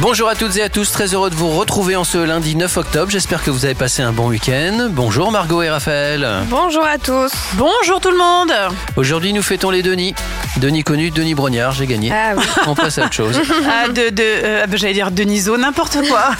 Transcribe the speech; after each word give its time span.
Bonjour 0.00 0.28
à 0.28 0.34
toutes 0.34 0.56
et 0.56 0.62
à 0.62 0.68
tous, 0.68 0.90
très 0.90 1.14
heureux 1.14 1.30
de 1.30 1.36
vous 1.36 1.50
retrouver 1.50 1.94
en 1.94 2.02
ce 2.02 2.18
lundi 2.18 2.56
9 2.56 2.76
octobre. 2.78 3.10
J'espère 3.10 3.44
que 3.44 3.50
vous 3.50 3.64
avez 3.64 3.76
passé 3.76 4.02
un 4.02 4.12
bon 4.12 4.26
week-end. 4.28 4.88
Bonjour 4.90 5.30
Margot 5.30 5.62
et 5.62 5.70
Raphaël. 5.70 6.28
Bonjour 6.48 6.84
à 6.84 6.98
tous. 6.98 7.32
Bonjour 7.54 8.00
tout 8.00 8.10
le 8.10 8.18
monde. 8.18 8.52
Aujourd'hui, 8.96 9.32
nous 9.32 9.42
fêtons 9.42 9.70
les 9.70 9.82
Denis. 9.82 10.12
Denis 10.56 10.82
connu, 10.82 11.10
Denis 11.10 11.34
Brognard, 11.34 11.72
j'ai 11.72 11.86
gagné. 11.86 12.12
Ah 12.12 12.34
oui. 12.36 12.44
On 12.66 12.74
passe 12.74 12.98
à 12.98 13.04
autre 13.04 13.12
chose. 13.12 13.40
Ah, 13.66 13.88
de, 13.88 14.10
de, 14.10 14.22
euh, 14.22 14.66
bah, 14.66 14.76
j'allais 14.76 14.92
dire 14.92 15.10
Deniso, 15.10 15.56
n'importe 15.56 15.98
quoi. 16.08 16.30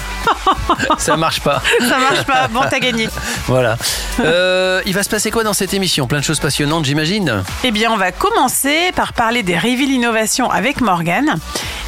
Ça 0.98 1.16
marche 1.16 1.40
pas. 1.40 1.62
Ça 1.80 1.98
marche 1.98 2.24
pas. 2.24 2.48
Bon, 2.48 2.60
t'as 2.68 2.80
gagné. 2.80 3.08
Voilà. 3.46 3.76
Euh, 4.20 4.80
il 4.86 4.94
va 4.94 5.02
se 5.02 5.08
passer 5.08 5.30
quoi 5.30 5.44
dans 5.44 5.52
cette 5.52 5.74
émission? 5.74 6.06
Plein 6.06 6.18
de 6.20 6.24
choses 6.24 6.40
passionnantes, 6.40 6.84
j'imagine. 6.84 7.42
Eh 7.62 7.70
bien, 7.70 7.90
on 7.92 7.96
va 7.96 8.10
commencer 8.12 8.90
par 8.96 9.12
parler 9.12 9.42
des 9.42 9.56
Reveal 9.56 9.90
Innovation 9.90 10.50
avec 10.50 10.80
Morgane. 10.80 11.36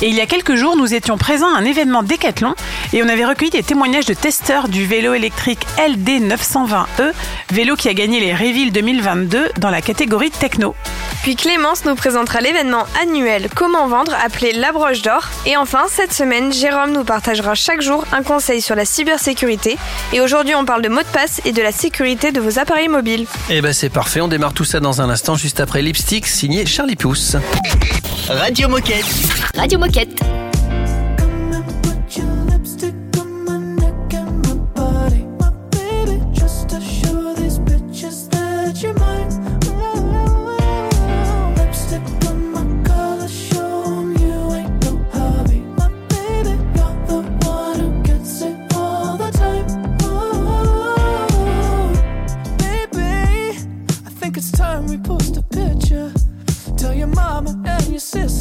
Et 0.02 0.08
il 0.08 0.14
y 0.14 0.20
a 0.20 0.26
quelques 0.26 0.54
jours, 0.56 0.76
nous 0.76 0.92
étions 0.92 1.16
présents 1.16 1.54
un 1.56 1.64
événement 1.64 2.02
Décathlon 2.02 2.54
et 2.92 3.02
on 3.02 3.08
avait 3.08 3.24
recueilli 3.24 3.50
des 3.50 3.62
témoignages 3.62 4.04
de 4.06 4.14
testeurs 4.14 4.68
du 4.68 4.86
vélo 4.86 5.14
électrique 5.14 5.66
LD 5.78 6.20
920E, 6.30 6.86
E, 7.00 7.12
vélo 7.50 7.76
qui 7.76 7.88
a 7.88 7.94
gagné 7.94 8.20
les 8.20 8.34
Reveal 8.34 8.70
2022 8.72 9.50
dans 9.58 9.70
la 9.70 9.80
catégorie 9.80 10.30
techno. 10.30 10.74
Puis 11.22 11.34
Clémence 11.34 11.84
nous 11.84 11.94
présentera 11.94 12.40
l'événement 12.40 12.84
annuel 13.02 13.48
Comment 13.54 13.88
vendre 13.88 14.14
appelé 14.24 14.52
La 14.52 14.70
Broche 14.72 15.02
d'Or. 15.02 15.28
Et 15.44 15.56
enfin, 15.56 15.84
cette 15.88 16.12
semaine, 16.12 16.52
Jérôme 16.52 16.92
nous 16.92 17.04
partagera 17.04 17.54
chaque 17.54 17.82
jour 17.82 18.04
un 18.12 18.22
conseil 18.22 18.60
sur 18.60 18.76
la 18.76 18.84
cybersécurité. 18.84 19.76
Et 20.12 20.20
aujourd'hui, 20.20 20.54
on 20.54 20.64
parle 20.64 20.82
de 20.82 20.88
mots 20.88 21.02
de 21.02 21.06
passe 21.06 21.40
et 21.44 21.52
de 21.52 21.62
la 21.62 21.72
sécurité 21.72 22.30
de 22.32 22.40
vos 22.40 22.58
appareils 22.58 22.88
mobiles. 22.88 23.26
Eh 23.50 23.60
ben 23.60 23.72
c'est 23.72 23.90
parfait, 23.90 24.20
on 24.20 24.28
démarre 24.28 24.52
tout 24.52 24.64
ça 24.64 24.78
dans 24.78 25.00
un 25.00 25.10
instant, 25.10 25.34
juste 25.34 25.58
après 25.58 25.82
Lipstick, 25.82 26.26
signé 26.26 26.66
Charlie 26.66 26.96
Pousse. 26.96 27.36
Radio 28.28 28.68
Moquette. 28.68 29.06
Radio 29.56 29.78
Moquette. 29.78 30.45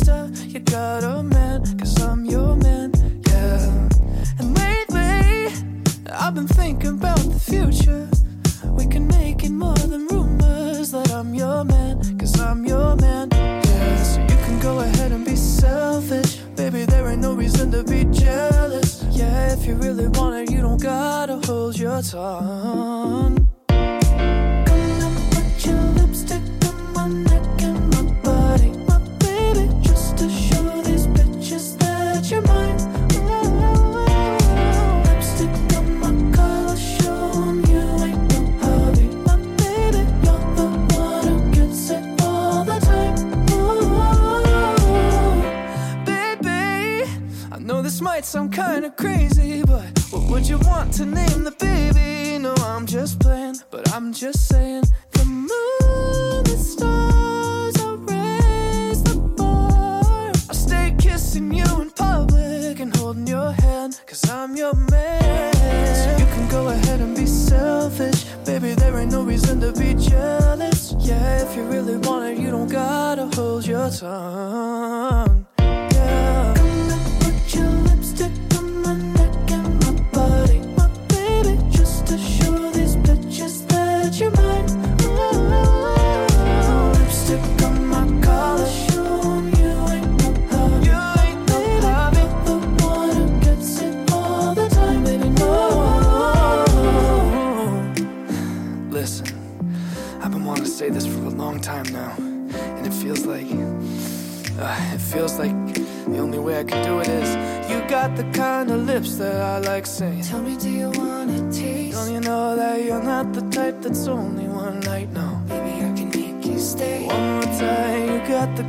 Sister 0.05 0.29
you 0.47 0.59
got 0.59 1.03
a 1.03 1.23
man, 1.23 1.63
cause 1.79 2.04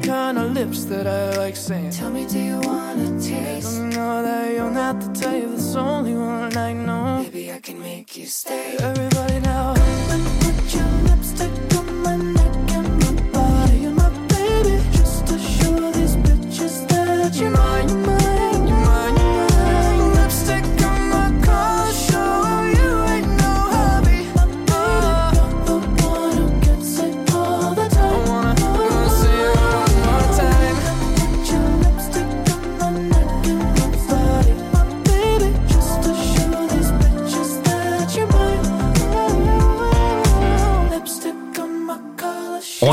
the 0.00 0.06
kind 0.06 0.38
of 0.38 0.52
lips 0.52 0.84
that 0.86 1.06
I 1.06 1.36
like 1.36 1.56
saying. 1.56 1.90
Tell 1.90 2.10
me, 2.10 2.26
do 2.26 2.38
you 2.38 2.60
wanna 2.60 3.20
taste? 3.20 3.76
You 3.76 3.84
know 3.88 4.22
that 4.22 4.52
you're 4.52 4.70
not 4.70 5.00
the 5.00 5.12
type 5.20 5.48
that's 5.50 5.74
only 5.74 6.14
one 6.14 6.56
I 6.56 6.72
know. 6.72 7.22
Maybe 7.22 7.52
I 7.52 7.60
can 7.60 7.80
make 7.80 8.16
you 8.16 8.26
stay. 8.26 8.76
Everybody 8.78 9.40
now. 9.40 9.75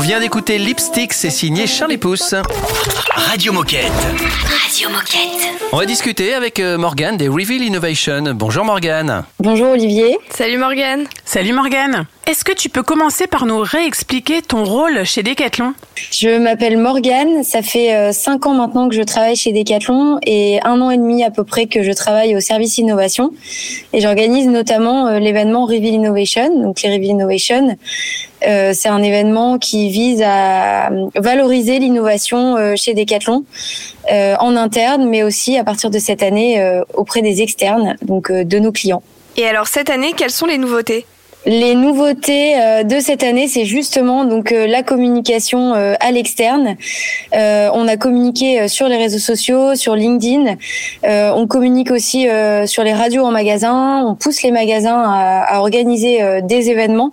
Vient 0.04 0.20
d'écouter 0.20 0.58
Lipstick, 0.58 1.14
c'est 1.14 1.30
signé 1.30 1.66
Charlie 1.66 1.96
Pousse. 1.96 2.34
Radio 3.14 3.54
Moquette. 3.54 3.90
Radio 4.62 4.90
Moquette. 4.90 5.48
On 5.72 5.78
va 5.78 5.86
discuter 5.86 6.34
avec 6.34 6.60
euh, 6.60 6.76
Morgane 6.76 7.16
des 7.16 7.26
Reveal 7.26 7.62
Innovation. 7.62 8.22
Bonjour 8.34 8.66
Morgane. 8.66 9.24
Bonjour 9.38 9.70
Olivier. 9.70 10.18
Salut 10.28 10.58
Morgane. 10.58 11.06
Salut 11.34 11.52
Morgane. 11.52 12.06
Est-ce 12.28 12.44
que 12.44 12.52
tu 12.52 12.68
peux 12.68 12.84
commencer 12.84 13.26
par 13.26 13.44
nous 13.44 13.58
réexpliquer 13.58 14.40
ton 14.40 14.62
rôle 14.62 15.04
chez 15.04 15.24
Decathlon? 15.24 15.74
Je 16.12 16.38
m'appelle 16.38 16.78
Morgane, 16.78 17.42
ça 17.42 17.60
fait 17.60 17.92
euh, 17.92 18.12
cinq 18.12 18.46
ans 18.46 18.54
maintenant 18.54 18.88
que 18.88 18.94
je 18.94 19.02
travaille 19.02 19.34
chez 19.34 19.50
Decathlon 19.50 20.20
et 20.24 20.60
un 20.62 20.80
an 20.80 20.90
et 20.90 20.96
demi 20.96 21.24
à 21.24 21.32
peu 21.32 21.42
près 21.42 21.66
que 21.66 21.82
je 21.82 21.90
travaille 21.90 22.36
au 22.36 22.40
service 22.40 22.78
innovation 22.78 23.32
et 23.92 24.00
j'organise 24.00 24.46
notamment 24.46 25.08
euh, 25.08 25.18
l'événement 25.18 25.64
Reveal 25.64 25.94
Innovation. 25.94 26.62
Donc 26.62 26.82
les 26.82 26.90
Reveal 26.90 27.10
Innovation, 27.10 27.76
Euh, 28.46 28.72
c'est 28.72 28.90
un 28.90 29.02
événement 29.02 29.58
qui 29.58 29.88
vise 29.88 30.22
à 30.22 30.90
valoriser 31.16 31.80
l'innovation 31.80 32.56
euh, 32.56 32.76
chez 32.76 32.94
Decathlon 32.94 33.44
euh, 34.12 34.36
en 34.38 34.54
interne, 34.54 35.08
mais 35.08 35.24
aussi 35.24 35.58
à 35.58 35.64
partir 35.64 35.90
de 35.90 35.98
cette 35.98 36.22
année 36.22 36.60
euh, 36.60 36.84
auprès 36.92 37.22
des 37.22 37.42
externes, 37.42 37.96
donc 38.02 38.30
euh, 38.30 38.44
de 38.44 38.60
nos 38.60 38.70
clients. 38.70 39.02
Et 39.36 39.46
alors 39.46 39.66
cette 39.66 39.90
année, 39.90 40.12
quelles 40.16 40.30
sont 40.30 40.46
les 40.46 40.58
nouveautés? 40.58 41.06
Les 41.46 41.74
nouveautés 41.74 42.58
euh, 42.58 42.84
de 42.84 43.00
cette 43.00 43.22
année, 43.22 43.48
c'est 43.48 43.66
justement 43.66 44.24
donc 44.24 44.50
euh, 44.50 44.66
la 44.66 44.82
communication 44.82 45.74
euh, 45.74 45.94
à 46.00 46.10
l'externe. 46.10 46.76
On 47.32 47.88
a 47.88 47.96
communiqué 47.96 48.68
sur 48.68 48.88
les 48.88 48.96
réseaux 48.96 49.18
sociaux, 49.18 49.74
sur 49.74 49.94
LinkedIn. 49.96 50.56
On 51.02 51.46
communique 51.46 51.90
aussi 51.90 52.26
sur 52.66 52.84
les 52.84 52.92
radios 52.92 53.24
en 53.24 53.30
magasin. 53.30 54.04
On 54.06 54.14
pousse 54.14 54.42
les 54.42 54.50
magasins 54.50 55.02
à, 55.04 55.58
organiser 55.58 56.40
des 56.42 56.70
événements 56.70 57.10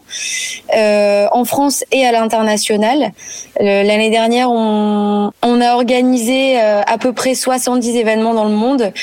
en 0.74 1.46
France 1.46 1.84
et 1.92 2.06
à 2.06 2.12
l'international. 2.12 3.12
L'année 3.60 4.10
dernière, 4.10 4.52
on, 4.52 5.32
a 5.42 5.74
organisé 5.74 6.60
à 6.60 6.98
peu 7.00 7.14
près 7.14 7.34
70 7.34 7.96
événements 7.96 8.34
dans 8.34 8.46
le 8.46 8.56
monde. 8.56 8.94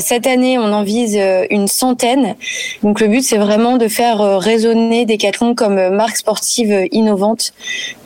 Cette 0.00 0.26
année, 0.26 0.58
on 0.58 0.72
en 0.72 0.82
vise 0.82 1.18
une 1.50 1.68
centaine. 1.68 2.34
Donc 2.82 3.00
le 3.00 3.08
but, 3.08 3.22
c'est 3.22 3.38
vraiment 3.38 3.76
de 3.76 3.88
faire 3.88 4.38
résonner 4.58 5.06
Decathlon 5.06 5.54
comme 5.54 5.78
euh, 5.78 5.90
marque 5.90 6.16
sportive 6.16 6.72
euh, 6.72 6.86
innovante 6.90 7.52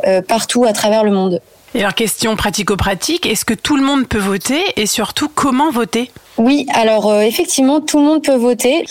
euh, 0.06 0.20
partout 0.20 0.64
à 0.64 0.72
travers 0.72 1.04
le 1.04 1.10
monde. 1.10 1.40
Et 1.74 1.80
alors, 1.80 1.94
question 1.94 2.36
pratico-pratique, 2.36 3.24
est-ce 3.24 3.46
que 3.46 3.54
tout 3.54 3.76
le 3.76 3.82
monde 3.82 4.06
peut 4.06 4.18
voter? 4.18 4.60
Et 4.76 4.84
surtout 4.84 5.30
comment 5.34 5.70
voter? 5.70 6.10
Oui, 6.38 6.66
alors 6.72 7.10
euh, 7.10 7.20
effectivement, 7.20 7.80
tout 7.80 7.98
le 7.98 8.04
monde 8.04 8.24
peut 8.24 8.36
voter. 8.36 8.84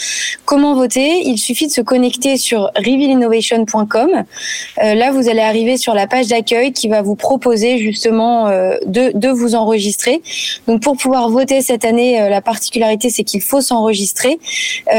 Comment 0.46 0.76
voter? 0.76 1.24
Il 1.26 1.40
suffit 1.40 1.66
de 1.66 1.72
se 1.72 1.82
connecter 1.82 2.38
sur 2.38 2.70
revealinnovation.com. 2.76 4.10
Euh, 4.84 4.94
là, 4.94 5.12
vous 5.12 5.28
allez 5.28 5.42
arriver 5.42 5.78
sur 5.78 5.96
la 5.96 6.06
page 6.06 6.28
d'accueil 6.28 6.72
qui 6.72 6.88
va 6.88 7.02
vous 7.02 7.16
proposer 7.16 7.80
justement 7.80 8.48
euh, 8.48 8.76
de, 8.86 9.12
de 9.16 9.30
vous 9.30 9.56
enregistrer. 9.56 10.22
Donc, 10.68 10.84
pour 10.84 10.96
pouvoir 10.98 11.30
voter 11.30 11.62
cette 11.62 11.84
année, 11.84 12.30
la 12.30 12.42
particularité, 12.42 13.10
c'est 13.10 13.24
qu'il 13.24 13.42
faut 13.42 13.62
s'enregistrer. 13.62 14.40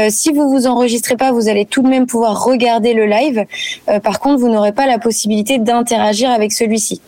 Si 0.09 0.31
vous 0.31 0.49
vous 0.49 0.67
enregistrez 0.67 1.15
pas, 1.15 1.31
vous 1.31 1.47
allez 1.47 1.65
tout 1.65 1.81
de 1.81 1.87
même 1.87 2.05
pouvoir 2.05 2.43
regarder 2.43 2.93
le 2.93 3.05
live. 3.05 3.45
Par 4.03 4.19
contre, 4.19 4.39
vous 4.39 4.49
n'aurez 4.49 4.71
pas 4.71 4.85
la 4.85 4.99
possibilité 4.99 5.57
d'interagir 5.59 6.29
avec 6.29 6.51
celui-ci. 6.51 7.01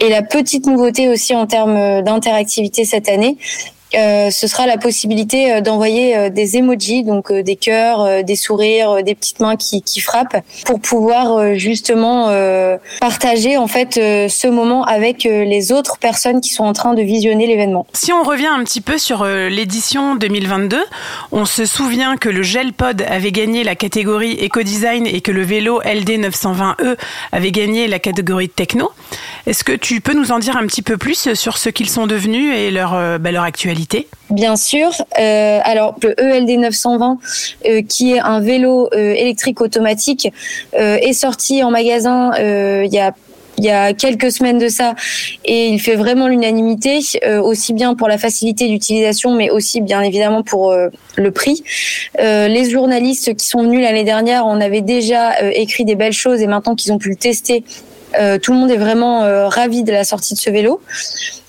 Et 0.00 0.08
la 0.08 0.22
petite 0.22 0.66
nouveauté 0.66 1.08
aussi 1.08 1.34
en 1.34 1.46
termes 1.46 2.02
d'interactivité 2.02 2.84
cette 2.84 3.08
année, 3.08 3.36
ce 4.30 4.46
sera 4.46 4.66
la 4.66 4.78
possibilité 4.78 5.52
euh, 5.52 5.60
d'envoyer 5.60 6.16
euh, 6.16 6.28
des 6.30 6.56
emojis, 6.56 7.04
donc 7.04 7.30
euh, 7.30 7.42
des 7.42 7.56
cœurs, 7.56 8.00
euh, 8.00 8.22
des 8.22 8.36
sourires, 8.36 8.90
euh, 8.90 9.02
des 9.02 9.14
petites 9.14 9.40
mains 9.40 9.56
qui, 9.56 9.82
frappent, 10.00 10.36
pour 10.66 10.80
pouvoir 10.80 11.36
euh, 11.36 11.54
justement 11.54 12.28
euh, 12.28 12.76
partager 13.00 13.56
en 13.56 13.66
fait 13.66 13.96
euh, 13.96 14.28
ce 14.28 14.46
moment 14.46 14.84
avec 14.84 15.26
euh, 15.26 15.44
les 15.44 15.72
autres 15.72 15.98
personnes 15.98 16.40
qui 16.40 16.50
sont 16.50 16.64
en 16.64 16.72
train 16.72 16.94
de 16.94 17.02
visionner 17.02 17.46
l'événement. 17.46 17.86
Si 17.92 18.12
on 18.12 18.22
revient 18.22 18.46
un 18.46 18.64
petit 18.64 18.80
peu 18.80 18.98
sur 18.98 19.22
euh, 19.22 19.48
l'édition 19.48 20.16
2022, 20.16 20.78
on 21.32 21.44
se 21.44 21.66
souvient 21.66 22.16
que 22.16 22.28
le 22.28 22.42
Gelpod 22.42 23.02
avait 23.08 23.32
gagné 23.32 23.64
la 23.64 23.74
catégorie 23.74 24.32
éco-design 24.32 25.06
et 25.06 25.20
que 25.20 25.30
le 25.30 25.42
vélo 25.42 25.80
LD 25.80 26.24
920E 26.24 26.96
avait 27.32 27.52
gagné 27.52 27.86
la 27.88 27.98
catégorie 27.98 28.48
techno. 28.48 28.90
Est-ce 29.46 29.64
que 29.64 29.72
tu 29.72 30.00
peux 30.00 30.14
nous 30.14 30.32
en 30.32 30.38
dire 30.38 30.56
un 30.56 30.66
petit 30.66 30.82
peu 30.82 30.96
plus 30.96 31.34
sur 31.34 31.58
ce 31.58 31.68
qu'ils 31.68 31.90
sont 31.90 32.06
devenus 32.06 32.54
et 32.56 32.70
leur, 32.70 32.94
euh, 32.94 33.18
bah, 33.18 33.30
leur 33.30 33.44
actualité? 33.44 33.83
Bien 34.30 34.56
sûr. 34.56 34.90
Euh, 35.18 35.60
alors 35.62 35.94
le 36.02 36.18
ELD 36.20 36.58
920, 36.58 37.18
euh, 37.66 37.82
qui 37.82 38.12
est 38.12 38.20
un 38.20 38.40
vélo 38.40 38.88
euh, 38.92 39.12
électrique 39.12 39.60
automatique, 39.60 40.32
est 40.72 41.12
sorti 41.12 41.62
en 41.62 41.70
magasin 41.70 42.32
il 43.56 43.64
y 43.64 43.70
a 43.70 43.92
quelques 43.92 44.32
semaines 44.32 44.58
de 44.58 44.68
ça 44.68 44.94
et 45.44 45.68
il 45.68 45.78
fait 45.78 45.94
vraiment 45.94 46.26
l'unanimité 46.26 47.00
aussi 47.42 47.72
bien 47.72 47.94
pour 47.94 48.08
la 48.08 48.18
facilité 48.18 48.66
d'utilisation 48.66 49.32
mais 49.34 49.50
aussi 49.50 49.80
bien 49.80 50.00
évidemment 50.02 50.42
pour 50.42 50.74
le 51.16 51.30
prix. 51.30 51.62
Les 52.18 52.68
journalistes 52.68 53.36
qui 53.36 53.46
sont 53.46 53.62
venus 53.62 53.82
l'année 53.82 54.04
dernière, 54.04 54.46
on 54.46 54.60
avait 54.60 54.80
déjà 54.80 55.40
écrit 55.52 55.84
des 55.84 55.94
belles 55.94 56.12
choses 56.12 56.40
et 56.40 56.46
maintenant 56.46 56.74
qu'ils 56.74 56.92
ont 56.92 56.98
pu 56.98 57.10
le 57.10 57.16
tester, 57.16 57.62
tout 58.42 58.52
le 58.52 58.58
monde 58.58 58.70
est 58.70 58.76
vraiment 58.76 59.20
ravi 59.48 59.84
de 59.84 59.92
la 59.92 60.04
sortie 60.04 60.34
de 60.34 60.38
ce 60.40 60.50
vélo. 60.50 60.80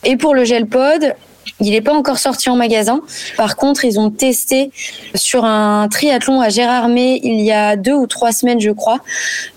Et 0.04 0.18
pour 0.18 0.36
le 0.36 0.46
Gelpod, 0.46 1.16
il 1.60 1.72
n'est 1.72 1.82
pas 1.82 1.94
encore 1.94 2.18
sorti 2.18 2.50
en 2.50 2.56
magasin. 2.56 3.02
Par 3.38 3.56
contre, 3.56 3.86
ils 3.86 4.00
ont 4.00 4.10
testé 4.10 4.72
sur 5.14 5.46
un 5.46 5.88
triathlon 5.90 6.42
à 6.42 6.50
Gérardmer 6.50 7.20
il 7.24 7.42
y 7.42 7.52
a 7.52 7.76
deux 7.76 7.94
ou 7.94 8.08
trois 8.08 8.32
semaines, 8.32 8.60
je 8.60 8.72
crois, 8.72 9.00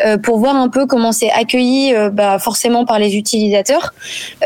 euh, 0.04 0.16
pour 0.16 0.38
voir 0.38 0.56
un 0.56 0.68
peu 0.68 0.86
comment 0.86 1.12
c'est 1.12 1.30
accueilli, 1.30 1.94
euh, 1.94 2.10
bah, 2.10 2.38
forcément 2.38 2.84
par 2.84 2.98
les 2.98 3.16
utilisateurs. 3.16 3.92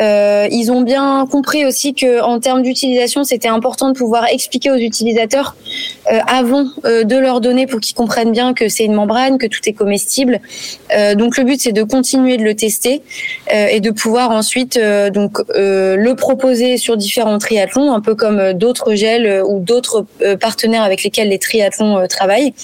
Euh, 0.00 0.48
ils 0.50 0.72
ont 0.72 0.80
bien 0.80 1.26
compris 1.30 1.64
aussi 1.66 1.94
que 1.94 2.22
en 2.22 2.40
termes 2.40 2.62
d'utilisation, 2.62 3.24
c'était 3.24 3.48
important 3.48 3.90
de 3.90 3.94
pouvoir 3.94 4.26
expliquer 4.26 4.70
aux 4.70 4.76
utilisateurs 4.76 5.56
avant 6.26 6.64
de 6.84 7.16
leur 7.16 7.40
donner 7.40 7.66
pour 7.66 7.80
qu'ils 7.80 7.94
comprennent 7.94 8.32
bien 8.32 8.54
que 8.54 8.68
c'est 8.68 8.84
une 8.84 8.94
membrane, 8.94 9.38
que 9.38 9.46
tout 9.46 9.60
est 9.66 9.72
comestible. 9.72 10.40
Donc 11.16 11.36
le 11.36 11.44
but, 11.44 11.60
c'est 11.60 11.72
de 11.72 11.82
continuer 11.82 12.36
de 12.36 12.42
le 12.42 12.54
tester 12.54 13.02
et 13.50 13.80
de 13.80 13.90
pouvoir 13.90 14.30
ensuite 14.30 14.78
donc 15.12 15.38
le 15.54 16.12
proposer 16.14 16.76
sur 16.76 16.96
différents 16.96 17.31
triathlons, 17.38 17.92
un 17.92 18.00
peu 18.00 18.14
comme 18.14 18.38
euh, 18.38 18.52
d'autres 18.52 18.94
gels 18.94 19.26
euh, 19.26 19.44
ou 19.44 19.60
d'autres 19.60 20.06
euh, 20.22 20.36
partenaires 20.36 20.82
avec 20.82 21.02
lesquels 21.02 21.28
les 21.28 21.38
triathlons 21.38 22.06
travaillent, 22.08 22.54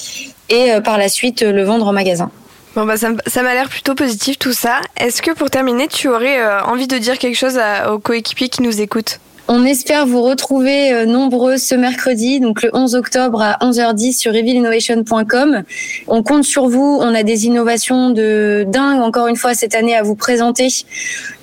et 0.48 0.70
par 0.82 0.96
la 0.96 1.08
suite 1.08 1.42
le 1.42 1.62
vendre 1.62 1.86
en 1.86 1.92
magasin. 1.92 2.30
Bon 2.74 2.86
bah 2.86 2.96
ça, 2.96 3.42
m'a 3.42 3.54
l'air 3.54 3.68
plutôt 3.68 3.94
positif 3.94 4.38
tout 4.38 4.52
ça. 4.52 4.80
Est-ce 4.96 5.20
que 5.20 5.32
pour 5.32 5.50
terminer, 5.50 5.88
tu 5.88 6.08
aurais 6.08 6.42
envie 6.62 6.86
de 6.86 6.96
dire 6.96 7.18
quelque 7.18 7.36
chose 7.36 7.58
aux 7.90 7.98
coéquipiers 7.98 8.48
qui 8.48 8.62
nous 8.62 8.80
écoutent? 8.80 9.20
On 9.50 9.64
espère 9.64 10.06
vous 10.06 10.20
retrouver 10.20 10.92
euh, 10.92 11.06
nombreux 11.06 11.56
ce 11.56 11.74
mercredi, 11.74 12.38
donc 12.38 12.62
le 12.62 12.70
11 12.74 12.94
octobre 12.94 13.40
à 13.40 13.56
11h10 13.62 14.18
sur 14.18 14.34
revealinnovation.com. 14.34 15.62
On 16.06 16.22
compte 16.22 16.44
sur 16.44 16.68
vous. 16.68 16.98
On 17.00 17.14
a 17.14 17.22
des 17.22 17.46
innovations 17.46 18.10
de 18.10 18.66
dingue 18.68 19.00
encore 19.00 19.26
une 19.26 19.36
fois 19.36 19.54
cette 19.54 19.74
année 19.74 19.96
à 19.96 20.02
vous 20.02 20.16
présenter. 20.16 20.68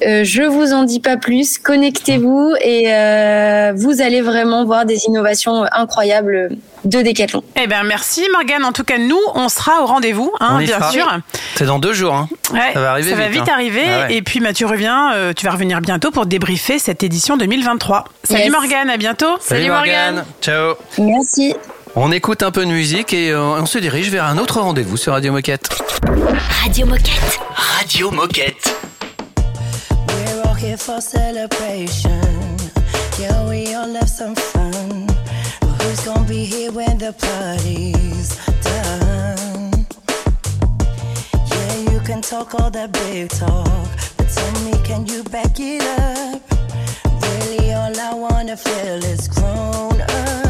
Euh, 0.05 0.23
je 0.23 0.43
vous 0.43 0.71
en 0.71 0.83
dis 0.83 0.99
pas 0.99 1.17
plus. 1.17 1.57
Connectez-vous 1.57 2.53
et 2.61 2.93
euh, 2.93 3.73
vous 3.75 4.01
allez 4.01 4.21
vraiment 4.21 4.65
voir 4.65 4.85
des 4.85 5.05
innovations 5.07 5.63
incroyables 5.71 6.49
de 6.83 7.01
Decathlon. 7.01 7.43
Eh 7.55 7.67
ben 7.67 7.83
merci 7.83 8.23
Morgane. 8.33 8.63
En 8.65 8.71
tout 8.71 8.83
cas, 8.83 8.97
nous, 8.97 9.19
on 9.33 9.49
sera 9.49 9.81
au 9.81 9.85
rendez-vous, 9.85 10.31
hein, 10.39 10.59
bien 10.59 10.77
sera. 10.79 10.91
sûr. 10.91 11.17
C'est 11.55 11.65
dans 11.65 11.79
deux 11.79 11.93
jours. 11.93 12.13
Hein. 12.13 12.27
Ouais, 12.53 12.73
Ça 12.73 12.81
va 12.81 12.91
arriver 12.91 13.09
ça 13.11 13.15
va 13.15 13.27
vite, 13.29 13.41
hein. 13.47 13.53
arriver. 13.53 13.83
Ah 13.85 14.07
ouais. 14.07 14.15
Et 14.15 14.21
puis, 14.21 14.39
bah, 14.39 14.53
tu 14.53 14.65
reviens, 14.65 15.13
euh, 15.13 15.33
tu 15.33 15.45
vas 15.45 15.51
revenir 15.51 15.81
bientôt 15.81 16.11
pour 16.11 16.25
débriefer 16.25 16.77
cette 16.79 17.01
édition 17.03 17.37
2023. 17.37 18.05
Salut 18.23 18.41
Yes. 18.43 18.51
Morgane, 18.51 18.89
à 18.89 18.97
bientôt. 18.97 19.37
Salut 19.39 19.69
Morgane. 19.69 20.25
Ciao. 20.41 20.75
Merci. 20.99 21.55
On 21.95 22.11
écoute 22.11 22.43
un 22.43 22.51
peu 22.51 22.65
de 22.65 22.71
musique 22.71 23.13
et 23.13 23.31
euh, 23.31 23.39
on 23.41 23.65
se 23.65 23.77
dirige 23.79 24.09
vers 24.09 24.25
un 24.25 24.37
autre 24.37 24.59
rendez-vous 24.59 24.97
sur 24.97 25.13
Radio 25.13 25.31
Moquette. 25.31 25.69
Radio 26.63 26.85
Moquette. 26.85 27.39
Radio 27.77 28.11
Moquette. 28.11 28.75
We're 30.09 30.43
all 30.45 30.55
here 30.61 30.77
for 30.77 30.99
celebration. 31.01 32.19
Yeah, 33.17 33.47
we 33.47 33.73
all 33.73 33.95
have 33.95 34.09
some 34.09 34.35
fun. 34.35 35.04
Who's 35.95 36.03
gonna 36.03 36.27
be 36.27 36.43
here 36.43 36.73
when 36.73 36.97
the 36.97 37.13
party's 37.13 38.35
done? 38.61 39.87
Yeah, 41.47 41.91
you 41.93 42.01
can 42.01 42.21
talk 42.21 42.53
all 42.55 42.69
that 42.69 42.91
big 42.91 43.29
talk, 43.29 43.87
but 44.17 44.27
tell 44.27 44.65
me, 44.65 44.73
can 44.83 45.05
you 45.05 45.23
back 45.23 45.57
it 45.57 45.81
up? 45.83 46.41
Really, 47.21 47.71
all 47.71 47.97
I 47.97 48.13
wanna 48.13 48.57
feel 48.57 49.05
is 49.05 49.29
grown 49.29 50.01
up 50.01 50.44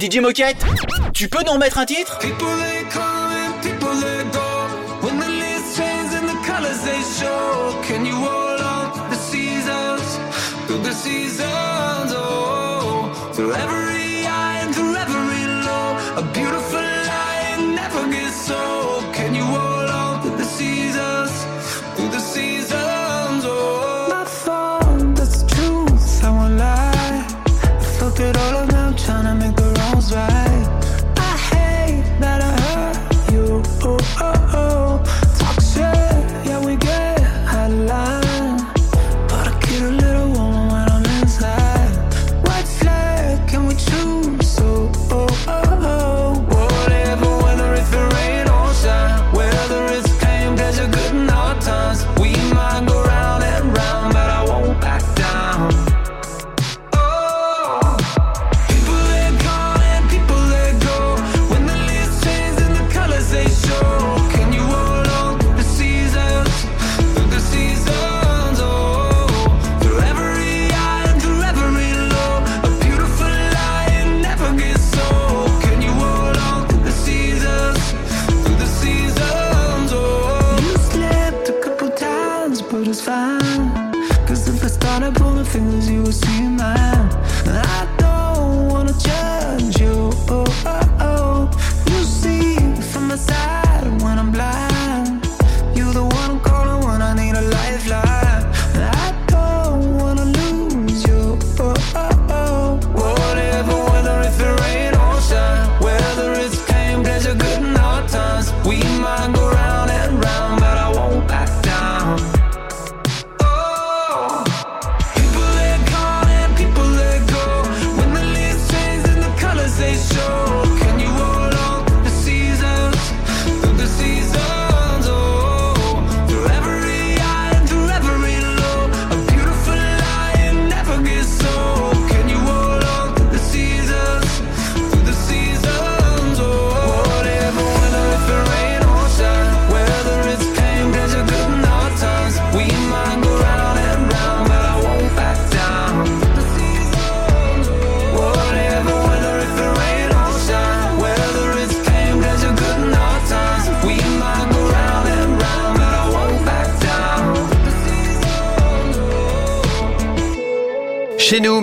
DJ 0.00 0.20
Moquette, 0.20 0.64
tu 1.12 1.28
peux 1.28 1.44
nous 1.44 1.52
remettre 1.52 1.76
un 1.76 1.84
titre? 1.84 2.18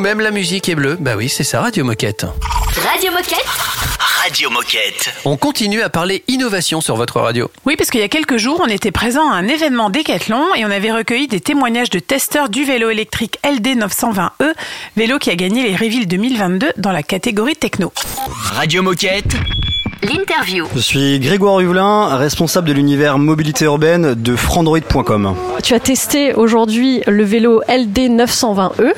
même 0.07 0.21
la 0.21 0.31
musique 0.31 0.69
est 0.69 0.75
bleue. 0.75 0.95
Bah 1.01 1.15
oui, 1.17 1.27
c'est 1.27 1.43
ça, 1.43 1.59
Radio 1.59 1.83
Moquette. 1.83 2.25
Radio 2.89 3.11
Moquette 3.11 3.45
Radio 4.23 4.49
Moquette. 4.49 5.13
On 5.25 5.35
continue 5.35 5.81
à 5.81 5.89
parler 5.89 6.23
innovation 6.29 6.79
sur 6.79 6.95
votre 6.95 7.19
radio. 7.19 7.51
Oui, 7.65 7.75
parce 7.75 7.89
qu'il 7.89 7.99
y 7.99 8.03
a 8.03 8.07
quelques 8.07 8.37
jours, 8.37 8.61
on 8.63 8.69
était 8.69 8.91
présent 8.91 9.29
à 9.29 9.35
un 9.35 9.49
événement 9.49 9.89
Décathlon 9.89 10.55
et 10.55 10.63
on 10.63 10.71
avait 10.71 10.93
recueilli 10.93 11.27
des 11.27 11.41
témoignages 11.41 11.89
de 11.89 11.99
testeurs 11.99 12.47
du 12.47 12.63
vélo 12.63 12.89
électrique 12.89 13.37
LD 13.43 13.79
920E, 13.79 14.53
vélo 14.95 15.19
qui 15.19 15.29
a 15.29 15.35
gagné 15.35 15.63
les 15.63 15.75
Reveal 15.75 16.07
2022 16.07 16.71
dans 16.77 16.93
la 16.93 17.03
catégorie 17.03 17.57
techno. 17.57 17.91
Radio 18.53 18.83
Moquette 18.83 19.35
L'interview. 20.03 20.67
Je 20.75 20.79
suis 20.79 21.19
Grégoire 21.19 21.59
Huvelin, 21.59 22.15
responsable 22.17 22.67
de 22.67 22.73
l'univers 22.73 23.17
mobilité 23.17 23.65
urbaine 23.65 24.13
de 24.13 24.35
frandroid.com. 24.35 25.35
Tu 25.63 25.73
as 25.73 25.79
testé 25.79 26.33
aujourd'hui 26.33 27.01
le 27.07 27.23
vélo 27.23 27.61
LD 27.67 28.09
920E. 28.11 28.93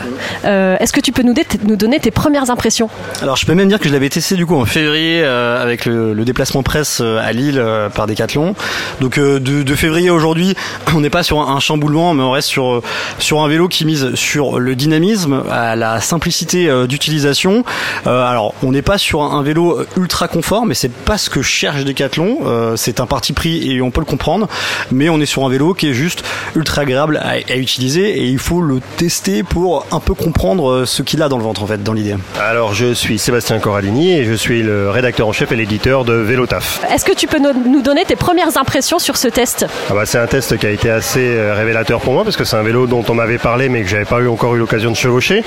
Euh, 0.45 0.77
Est-ce 0.79 0.93
que 0.93 0.99
tu 0.99 1.11
peux 1.11 1.23
nous, 1.23 1.33
nous 1.63 1.75
donner 1.75 1.99
tes 1.99 2.11
premières 2.11 2.49
impressions? 2.51 2.89
Alors 3.21 3.37
je 3.37 3.45
peux 3.45 3.55
même 3.55 3.69
dire 3.69 3.79
que 3.79 3.87
je 3.87 3.93
l'avais 3.93 4.09
testé 4.09 4.35
du 4.35 4.45
coup 4.45 4.55
en 4.55 4.65
février 4.65 5.21
euh, 5.23 5.61
avec 5.61 5.85
le, 5.85 6.13
le 6.13 6.25
déplacement 6.25 6.61
presse 6.61 6.99
euh, 7.01 7.17
à 7.23 7.31
Lille 7.31 7.57
euh, 7.57 7.89
par 7.89 8.07
Decathlon. 8.07 8.55
Donc 8.99 9.17
euh, 9.17 9.39
de, 9.39 9.63
de 9.63 9.75
février 9.75 10.09
à 10.09 10.13
aujourd'hui, 10.13 10.53
on 10.95 10.99
n'est 10.99 11.09
pas 11.09 11.23
sur 11.23 11.39
un, 11.39 11.59
chamboulement, 11.59 12.13
mais 12.13 12.23
on 12.23 12.31
reste 12.31 12.49
sur 12.49 12.73
euh, 12.73 12.83
sur 13.19 13.41
un 13.41 13.47
vélo 13.47 13.67
qui 13.67 13.85
mise 13.85 14.13
sur 14.15 14.59
le 14.59 14.75
dynamisme, 14.75 15.43
à 15.49 15.75
la 15.75 16.01
simplicité 16.01 16.69
d'utilisation. 16.87 17.63
Alors 18.05 18.53
on 18.63 18.71
n'est 18.71 18.81
pas 18.81 18.97
sur 18.97 19.21
un, 19.23 19.39
un 19.39 19.43
vélo 19.43 19.79
ultra 19.97 20.27
confort, 20.27 20.65
mais 20.65 20.75
c'est 20.75 20.91
pas 20.91 21.17
ce 21.17 21.29
que 21.29 21.41
cherche 21.41 21.83
Decathlon. 21.83 22.75
C'est 22.75 22.99
un 22.99 23.05
parti 23.05 23.33
pris 23.33 23.71
et 23.71 23.81
on 23.81 23.91
peut 23.91 24.01
le 24.01 24.05
comprendre, 24.05 24.47
mais 24.91 25.09
on 25.09 25.19
est 25.19 25.25
sur 25.25 25.45
un 25.45 25.49
vélo 25.49 25.73
qui 25.73 25.89
est 25.89 25.93
juste 25.93 26.23
ultra 26.55 26.81
agréable 26.83 27.17
à, 27.17 27.33
à 27.51 27.55
utiliser 27.55 28.19
et 28.19 28.25
il 28.25 28.39
faut 28.39 28.61
le 28.61 28.79
tester 28.97 29.43
pour 29.43 29.85
un 29.91 29.99
peu 29.99 30.13
comprendre 30.13 30.69
euh, 30.71 30.85
ce 30.85 31.01
qu'il 31.03 31.21
a 31.21 31.29
dans 31.29 31.37
le 31.37 31.43
ventre 31.43 31.63
en 31.63 31.67
fait, 31.67 31.83
dans 31.83 31.93
l'idée. 31.93 32.15
Alors, 32.39 32.73
je 32.73 32.93
suis 32.93 33.19
Sébastien 33.19 33.59
Coralini 33.59 34.11
et 34.13 34.25
je 34.25 34.33
suis 34.33 34.61
le 34.63 34.89
rédacteur 34.89 35.27
en 35.27 35.31
chef 35.33 35.51
et 35.51 35.55
l'éditeur 35.55 36.05
de 36.05 36.13
Vélotaf. 36.13 36.81
Est-ce 36.93 37.05
que 37.05 37.13
tu 37.13 37.27
peux 37.27 37.39
no- 37.39 37.53
nous 37.53 37.81
donner 37.81 38.05
tes 38.05 38.15
premières 38.15 38.57
impressions 38.57 38.99
sur 38.99 39.17
ce 39.17 39.27
test? 39.27 39.65
Ah 39.89 39.93
bah, 39.93 40.05
c'est 40.05 40.17
un 40.19 40.27
test 40.27 40.57
qui 40.57 40.65
a 40.65 40.71
été 40.71 40.89
assez 40.89 41.19
euh, 41.21 41.53
révélateur 41.55 41.99
pour 42.01 42.13
moi 42.13 42.23
parce 42.23 42.37
que 42.37 42.43
c'est 42.43 42.55
un 42.57 42.63
vélo 42.63 42.87
dont 42.87 43.03
on 43.09 43.13
m'avait 43.13 43.37
parlé 43.37 43.69
mais 43.69 43.81
que 43.83 43.87
j'avais 43.89 44.05
pas 44.05 44.19
eu 44.19 44.27
encore 44.27 44.55
eu 44.55 44.59
l'occasion 44.59 44.91
de 44.91 44.95
chevaucher. 44.95 45.43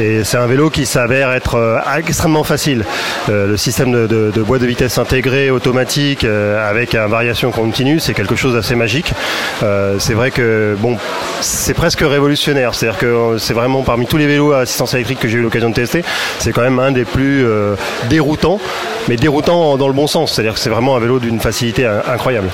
Et 0.00 0.24
c'est 0.24 0.36
un 0.38 0.46
vélo 0.46 0.70
qui 0.70 0.86
s'avère 0.86 1.32
être 1.32 1.54
euh, 1.56 1.78
extrêmement 1.98 2.44
facile. 2.44 2.84
Euh, 3.28 3.46
le 3.46 3.56
système 3.56 3.90
de, 3.92 4.06
de, 4.06 4.30
de 4.34 4.42
boîte 4.42 4.60
de 4.62 4.66
vitesse 4.66 4.98
intégré, 4.98 5.50
automatique, 5.50 6.24
euh, 6.24 6.68
avec 6.68 6.94
une 6.94 7.06
variation 7.06 7.50
continue, 7.50 8.00
c'est 8.00 8.14
quelque 8.14 8.36
chose 8.36 8.54
d'assez 8.54 8.74
magique. 8.74 9.12
Euh, 9.62 9.96
c'est 9.98 10.14
vrai 10.14 10.30
que 10.30 10.42
bon, 10.78 10.96
c'est 11.40 11.74
presque 11.74 12.00
révolutionnaire. 12.00 12.74
C'est-à-dire 12.74 12.98
que 12.98 13.06
euh, 13.06 13.38
c'est 13.38 13.54
vraiment 13.54 13.82
parmi 13.82 14.06
tous 14.06 14.16
les 14.16 14.26
vélos 14.26 14.52
à 14.52 14.60
assistance 14.60 14.94
électrique 14.94 15.20
que 15.20 15.28
j'ai 15.28 15.38
eu 15.38 15.42
l'occasion 15.42 15.70
de 15.70 15.74
tester, 15.74 16.04
c'est 16.38 16.52
quand 16.52 16.62
même 16.62 16.78
un 16.78 16.92
des 16.92 17.04
plus 17.04 17.44
euh, 17.44 17.76
déroutants, 18.08 18.60
mais 19.08 19.16
déroutant 19.16 19.76
dans 19.76 19.88
le 19.88 19.94
bon 19.94 20.06
sens. 20.06 20.32
C'est-à-dire 20.32 20.54
que 20.54 20.60
c'est 20.60 20.70
vraiment 20.70 20.96
un 20.96 21.00
vélo 21.00 21.18
d'une 21.18 21.40
facilité 21.40 21.86
incroyable. 21.86 22.50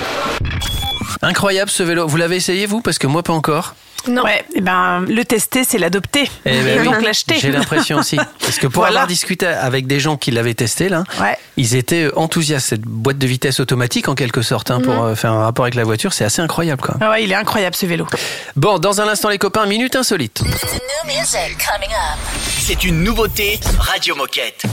Incroyable 1.21 1.69
ce 1.69 1.83
vélo. 1.83 2.07
Vous 2.07 2.17
l'avez 2.17 2.37
essayé 2.37 2.65
vous? 2.65 2.81
Parce 2.81 2.97
que 2.97 3.07
moi 3.07 3.23
pas 3.23 3.33
encore. 3.33 3.75
Non. 4.07 4.23
Ouais, 4.23 4.43
eh 4.55 4.61
ben, 4.61 5.01
le 5.07 5.23
tester, 5.25 5.63
c'est 5.63 5.77
l'adopter. 5.77 6.29
Eh 6.45 6.61
ben 6.61 6.83
donc 6.85 7.01
l'acheter. 7.01 7.35
J'ai 7.39 7.51
l'impression 7.51 7.97
aussi. 7.97 8.17
Parce 8.39 8.57
que 8.57 8.67
pour 8.67 8.81
Voilà. 8.81 8.89
avoir 9.01 9.07
discuté 9.07 9.45
avec 9.45 9.87
des 9.87 9.99
gens 9.99 10.17
qui 10.17 10.31
l'avaient 10.31 10.53
testé 10.53 10.89
là, 10.89 11.03
ils 11.57 11.75
étaient 11.75 12.09
enthousiastes. 12.15 12.67
Cette 12.69 12.81
boîte 12.81 13.17
de 13.17 13.27
vitesse 13.27 13.59
automatique 13.59 14.07
en 14.09 14.15
quelque 14.15 14.41
sorte, 14.41 14.71
hein, 14.71 14.81
pour 14.81 14.93
Mhm. 14.93 15.05
euh, 15.11 15.15
faire 15.15 15.31
un 15.31 15.43
rapport 15.43 15.65
avec 15.65 15.75
la 15.75 15.83
voiture, 15.83 16.13
c'est 16.13 16.23
assez 16.25 16.41
incroyable 16.41 16.81
quoi. 16.81 16.95
Ah 17.01 17.11
ouais, 17.11 17.23
il 17.23 17.31
est 17.31 17.35
incroyable 17.35 17.75
ce 17.75 17.85
vélo. 17.85 18.05
Bon, 18.55 18.79
dans 18.79 19.01
un 19.01 19.07
instant 19.07 19.29
les 19.29 19.37
copains, 19.37 19.65
minute 19.65 19.95
insolite. 19.95 20.41
C'est 22.59 22.83
une 22.83 23.03
nouveauté 23.03 23.59
Radio 23.79 24.15
Moquette. 24.15 24.63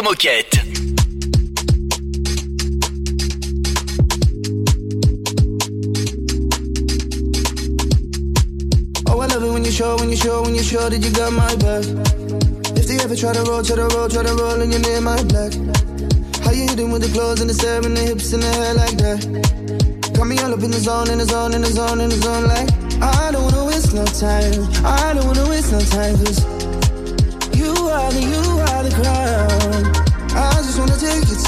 Radio 0.00 0.12
Moquette. 0.12 0.58
Oh, 9.08 9.20
I 9.20 9.26
love 9.26 9.42
it 9.42 9.52
when 9.52 9.64
you 9.64 9.70
show, 9.70 9.96
when 9.96 10.10
you 10.10 10.16
show, 10.16 10.42
when 10.42 10.54
you 10.54 10.62
show 10.62 10.88
that 10.88 11.02
you 11.02 11.10
got 11.12 11.32
my 11.32 11.54
back. 11.56 11.84
If 12.76 12.86
they 12.86 12.98
ever 13.02 13.16
try 13.16 13.32
to 13.32 13.42
roll, 13.42 13.62
try 13.62 13.76
to 13.76 13.88
roll, 13.94 14.08
try 14.08 14.22
to 14.22 14.34
roll 14.34 14.60
and 14.60 14.72
you're 14.72 14.80
near 14.80 15.00
my 15.00 15.22
black. 15.24 15.52
How 16.44 16.52
you 16.52 16.68
hitting 16.68 16.90
with 16.92 17.02
the 17.02 17.10
clothes 17.12 17.40
and 17.40 17.50
the 17.50 17.54
stare 17.54 17.84
and 17.84 17.96
the 17.96 18.00
hips 18.00 18.32
and 18.32 18.42
the 18.42 18.48
hair 18.48 18.74
like 18.74 18.96
that? 18.98 20.14
Got 20.14 20.24
me 20.26 20.38
all 20.38 20.52
up 20.54 20.62
in 20.62 20.70
the 20.70 20.80
zone, 20.80 21.10
in 21.10 21.18
the 21.18 21.24
zone, 21.24 21.54
in 21.54 21.62
the 21.62 21.68
zone, 21.68 22.00
in 22.00 22.08
the 22.10 22.16
zone 22.16 22.46
like 22.48 22.70
I 23.02 23.32
don't 23.32 23.44
wanna 23.44 23.64
waste 23.66 23.94
no 23.94 24.04
time. 24.04 24.68
I 24.84 25.14
don't 25.14 25.26
wanna 25.26 25.48
waste 25.48 25.72
no 25.72 25.80
time, 25.80 26.16
cause 26.24 26.40
you 27.56 27.72
are 27.72 28.12
the, 28.12 28.22
you 28.22 28.49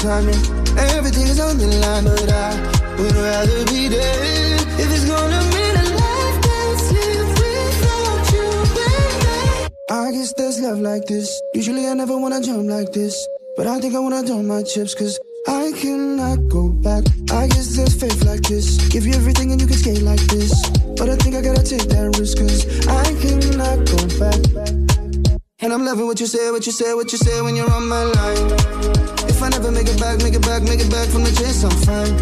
and 0.05 0.79
everything 0.97 1.27
is 1.27 1.39
on 1.39 1.57
the 1.57 1.67
line, 1.67 2.03
but 2.03 2.29
I 2.29 2.51
would 2.99 3.15
rather 3.15 3.63
be 3.71 3.87
dead 3.87 4.59
if 4.77 4.91
it's 4.91 5.05
gonna 5.07 5.39
mean 5.55 5.75
a 5.79 5.85
life 5.95 6.37
that's 6.43 6.91
lived 6.91 7.39
without 7.39 8.33
you, 8.35 8.47
baby. 8.75 9.69
I 9.89 10.11
guess 10.11 10.33
there's 10.35 10.59
love 10.59 10.79
like 10.79 11.05
this. 11.05 11.29
Usually 11.53 11.87
I 11.87 11.93
never 11.93 12.17
wanna 12.17 12.41
jump 12.41 12.69
like 12.69 12.91
this, 12.91 13.15
but 13.55 13.65
I 13.67 13.79
think 13.79 13.95
I 13.95 13.99
wanna 13.99 14.23
dump 14.23 14.43
my 14.43 14.61
chips, 14.63 14.93
cause 14.93 15.17
I 15.47 15.71
cannot 15.71 16.49
go 16.49 16.67
back. 16.67 17.05
I 17.31 17.47
guess 17.47 17.77
there's 17.77 17.95
faith 17.95 18.25
like 18.25 18.41
this. 18.41 18.77
Give 18.89 19.05
you 19.05 19.13
everything 19.13 19.51
and 19.53 19.61
you 19.61 19.67
can 19.67 19.77
skate 19.77 20.01
like 20.01 20.21
this. 20.27 20.51
But 20.97 21.09
I 21.09 21.15
think 21.15 21.35
I 21.35 21.41
gotta 21.41 21.63
take 21.63 21.87
that 21.87 22.19
risk, 22.19 22.39
cause 22.39 22.67
I 22.87 23.05
cannot 23.23 23.87
go 23.87 23.99
back. 24.19 25.39
And 25.61 25.71
I'm 25.71 25.85
loving 25.85 26.07
what 26.07 26.19
you 26.19 26.27
say, 26.27 26.51
what 26.51 26.65
you 26.65 26.73
say, 26.73 26.93
what 26.93 27.09
you 27.13 27.17
say 27.17 27.41
when 27.41 27.55
you're 27.55 27.71
on 27.71 27.87
my 27.87 28.03
line. 28.03 29.22
I 29.43 29.49
never 29.49 29.71
make 29.71 29.89
it 29.89 29.99
back, 29.99 30.23
make 30.23 30.35
it 30.35 30.41
back, 30.41 30.63
make 30.63 30.79
it 30.79 30.89
back 30.89 31.09
from 31.09 31.27
the 31.27 31.31
chase, 31.35 31.67
I'm 31.67 31.75
fine. 31.83 32.15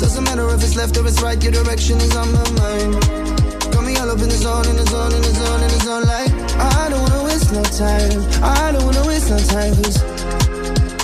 Doesn't 0.00 0.24
matter 0.24 0.48
if 0.48 0.64
it's 0.64 0.76
left 0.76 0.96
or 0.96 1.06
it's 1.06 1.20
right, 1.20 1.36
your 1.42 1.52
direction 1.52 2.00
is 2.00 2.16
on 2.16 2.32
my 2.32 2.40
mind. 2.56 2.96
Got 3.68 3.84
me 3.84 3.92
all 4.00 4.08
up 4.08 4.16
in 4.16 4.32
the 4.32 4.40
zone, 4.40 4.64
in 4.64 4.76
the 4.80 4.86
zone, 4.88 5.12
in 5.12 5.20
the 5.20 5.34
zone, 5.36 5.60
in 5.60 5.68
the 5.68 5.80
zone, 5.84 6.04
like 6.08 6.32
I 6.56 6.88
don't 6.88 7.04
wanna 7.04 7.24
waste 7.28 7.52
no 7.52 7.62
time. 7.68 8.24
I 8.40 8.72
don't 8.72 8.80
wanna 8.80 9.04
waste 9.04 9.28
no 9.28 9.36
time, 9.44 9.76
cause 9.76 10.00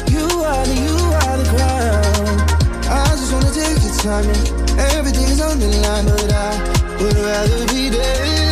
you 0.08 0.24
are 0.24 0.64
the, 0.64 0.76
you 0.80 0.96
are 1.12 1.36
the 1.36 1.46
crown. 1.52 2.64
I 2.88 3.04
just 3.12 3.28
wanna 3.28 3.52
take 3.52 3.84
your 3.84 3.96
time 4.00 4.24
and 4.24 4.80
everything 4.96 5.28
is 5.28 5.42
on 5.44 5.60
the 5.60 5.68
line, 5.68 6.06
but 6.08 6.32
I 6.32 7.04
would 7.04 7.16
rather 7.20 7.66
be 7.68 7.90
dead 7.92 8.43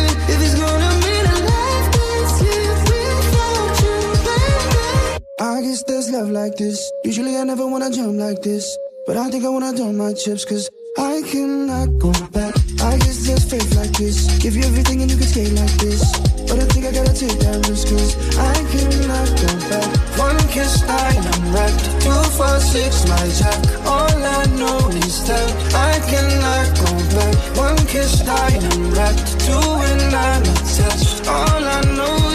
I 5.53 5.61
guess 5.61 5.83
there's 5.83 6.09
love 6.09 6.31
like 6.31 6.57
this. 6.57 6.81
Usually 7.03 7.37
I 7.37 7.43
never 7.43 7.67
wanna 7.67 7.91
jump 7.91 8.17
like 8.17 8.41
this, 8.41 8.65
but 9.05 9.17
I 9.17 9.29
think 9.29 9.45
I 9.45 9.49
wanna 9.49 9.71
dump 9.71 9.93
my 9.93 10.11
chips, 10.13 10.45
cause 10.45 10.67
I 10.97 11.21
cannot 11.29 11.99
go 11.99 12.11
back. 12.33 12.55
I 12.81 12.97
guess 12.97 13.27
there's 13.27 13.45
faith 13.45 13.69
like 13.75 13.91
this. 13.91 14.17
Give 14.41 14.55
you 14.55 14.63
everything 14.63 15.03
and 15.03 15.11
you 15.11 15.17
can 15.17 15.27
skate 15.27 15.53
like 15.53 15.75
this. 15.77 16.01
But 16.49 16.57
I 16.57 16.65
think 16.73 16.87
I 16.89 16.91
gotta 16.91 17.13
take 17.13 17.37
that 17.45 17.69
risk, 17.69 17.85
cause 17.85 18.17
I 18.33 18.55
cannot 18.73 19.29
go 19.29 19.49
back. 19.69 19.89
One 20.17 20.41
kiss, 20.49 20.81
I 20.89 21.21
am 21.21 21.53
wrecked. 21.53 21.85
Two, 22.01 22.23
four, 22.33 22.57
six, 22.57 23.05
my 23.05 23.21
jack. 23.37 23.61
All 23.85 24.09
I 24.09 24.49
know 24.57 24.89
is 25.05 25.21
that 25.29 25.49
I 25.77 25.93
cannot 26.09 26.65
go 26.81 26.89
back. 27.13 27.35
One 27.61 27.77
kiss, 27.85 28.25
I 28.25 28.57
am 28.57 28.89
wrecked. 28.89 29.37
Two, 29.45 29.53
and 29.53 30.15
I'm 30.17 30.41
attached. 30.41 31.27
All 31.29 31.61
I 31.61 31.81
know 31.93 32.32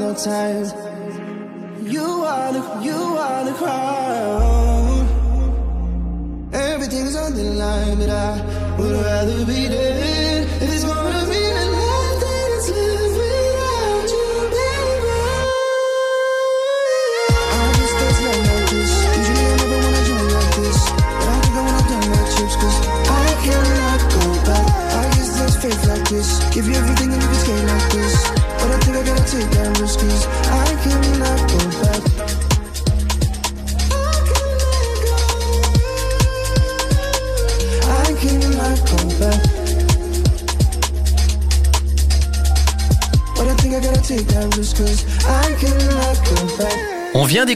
no 0.00 0.14
time. 0.14 0.64
You 1.84 2.08
are 2.32 2.52
the, 2.52 2.62
you 2.82 3.00
are 3.26 3.44
the 3.44 3.52
crown. 3.52 5.06
Everything 6.52 7.04
is 7.06 7.16
on 7.16 7.34
the 7.34 7.44
line, 7.44 7.98
but 7.98 8.08
I 8.08 8.76
would 8.78 8.96
rather 9.04 9.44
be 9.44 9.68
dead. 9.68 10.20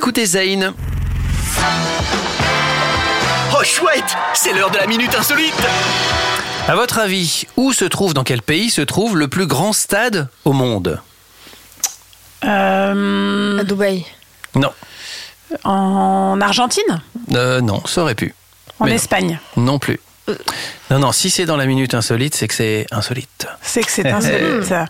D'écouter 0.05 0.27
Zayn. 0.27 0.75
Oh 3.59 3.65
chouette, 3.65 4.15
c'est 4.35 4.53
l'heure 4.53 4.71
de 4.71 4.77
la 4.77 4.87
minute 4.87 5.15
insolite. 5.15 5.55
À 6.69 6.75
votre 6.75 6.99
avis, 6.99 7.45
où 7.57 7.73
se 7.73 7.87
trouve, 7.87 8.13
dans 8.13 8.23
quel 8.23 8.43
pays 8.43 8.69
se 8.69 8.83
trouve 8.83 9.17
le 9.17 9.29
plus 9.29 9.47
grand 9.47 9.73
stade 9.73 10.29
au 10.45 10.53
monde? 10.53 11.01
Euh, 12.45 13.61
À 13.61 13.65
Dubaï. 13.65 14.05
Non, 14.57 14.75
en 15.65 16.39
Argentine? 16.39 17.01
Euh, 17.33 17.63
non, 17.63 17.83
ça 17.87 18.03
aurait 18.03 18.15
pu. 18.15 18.35
En 18.81 18.85
Mais. 18.85 18.97
Espagne 18.97 19.39
Non 19.57 19.79
plus. 19.79 20.01
Non, 20.91 20.99
non, 20.99 21.13
si 21.13 21.31
c'est 21.31 21.47
dans 21.47 21.57
la 21.57 21.65
minute 21.65 21.95
insolite, 21.95 22.35
c'est 22.35 22.47
que 22.49 22.53
c'est 22.55 22.87
insolite. 22.91 23.47
C'est 23.63 23.83
que 23.83 23.91
c'est 23.91 24.07
insolite. 24.07 24.75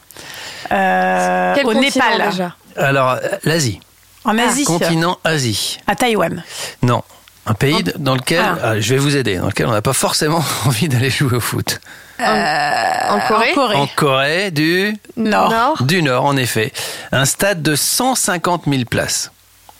Euh, 0.72 1.52
Quel 1.54 1.66
au 1.66 1.74
Népal. 1.74 2.30
déjà? 2.30 2.56
Alors, 2.76 3.10
euh, 3.10 3.18
l'Asie. 3.44 3.80
En 4.24 4.38
Asie. 4.38 4.64
Continent 4.64 5.18
Asie. 5.24 5.78
À 5.86 5.94
Taïwan. 5.94 6.42
Non. 6.82 7.02
Un 7.46 7.52
pays 7.54 7.84
dans 7.98 8.14
lequel, 8.14 8.40
Ah. 8.42 8.58
ah, 8.62 8.80
je 8.80 8.94
vais 8.94 8.98
vous 8.98 9.16
aider, 9.16 9.36
dans 9.36 9.46
lequel 9.48 9.66
on 9.66 9.72
n'a 9.72 9.82
pas 9.82 9.92
forcément 9.92 10.42
envie 10.66 10.88
d'aller 10.88 11.10
jouer 11.10 11.36
au 11.36 11.40
foot. 11.40 11.78
En 12.18 13.20
Corée 13.28 13.50
En 13.50 13.54
Corée. 13.54 13.76
En 13.76 13.86
Corée 13.94 14.50
du 14.50 14.96
Nord. 15.16 15.82
Du 15.82 16.02
Nord, 16.02 16.24
en 16.24 16.36
effet. 16.36 16.72
Un 17.12 17.24
stade 17.26 17.60
de 17.62 17.76
150 17.76 18.62
000 18.66 18.84
places. 18.84 19.30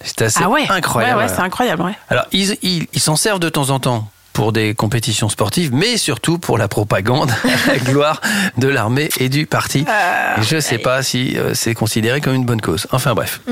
C'est 0.05 0.23
assez 0.23 0.41
Ah 0.45 0.51
ouais. 0.51 0.67
incroyable. 0.69 1.19
Ouais, 1.21 1.25
ouais, 1.27 1.33
c'est 1.35 1.41
incroyable, 1.41 1.83
ouais. 1.83 1.95
Alors, 2.11 2.27
ils 2.33 2.59
ils- 2.63 2.87
ils 2.93 3.01
s'en 3.01 3.17
servent 3.17 3.39
de 3.39 3.49
temps 3.49 3.71
en 3.71 3.79
temps 3.81 4.09
pour 4.35 4.53
des 4.53 4.75
compétitions 4.75 5.31
sportives, 5.31 5.73
mais 5.73 5.97
surtout 5.97 6.37
pour 6.39 6.59
la 6.59 6.69
propagande 6.69 7.33
la 7.67 7.79
gloire 7.79 8.21
de 8.59 8.69
l'armée 8.69 9.09
et 9.19 9.31
du 9.31 9.47
parti. 9.47 9.87
Euh, 9.89 10.41
Et 10.41 10.43
je 10.43 10.57
ne 10.57 10.61
sais 10.61 10.77
pas 10.79 11.03
si 11.03 11.39
euh, 11.39 11.55
c'est 11.55 11.73
considéré 11.73 12.21
comme 12.21 12.35
une 12.35 12.45
bonne 12.45 12.61
cause. 12.61 12.87
Enfin 12.93 13.15
bref. 13.15 13.41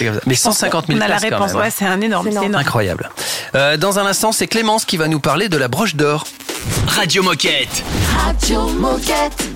Voilà. 0.00 0.20
Mais 0.26 0.34
150 0.34 0.88
000 0.88 0.98
On 0.98 1.02
a 1.02 1.08
la 1.08 1.16
places 1.16 1.30
quand 1.30 1.36
réponse. 1.36 1.48
même, 1.52 1.56
hein. 1.56 1.64
Ouais, 1.64 1.70
c'est 1.70 1.86
un 1.86 2.00
énorme. 2.00 2.26
C'est 2.28 2.38
c'est 2.38 2.44
énorme. 2.44 2.60
Incroyable. 2.62 3.10
Euh, 3.54 3.76
dans 3.76 3.98
un 3.98 4.04
instant, 4.06 4.32
c'est 4.32 4.48
Clémence 4.48 4.84
qui 4.84 4.96
va 4.96 5.06
nous 5.08 5.20
parler 5.20 5.48
de 5.48 5.56
la 5.56 5.68
broche 5.68 5.94
d'or. 5.94 6.24
Radio 6.88 7.22
Moquette. 7.22 7.82
Radio 8.26 8.66
Moquette. 8.68 9.48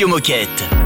Radio 0.00 0.08
Moquette. 0.08 0.79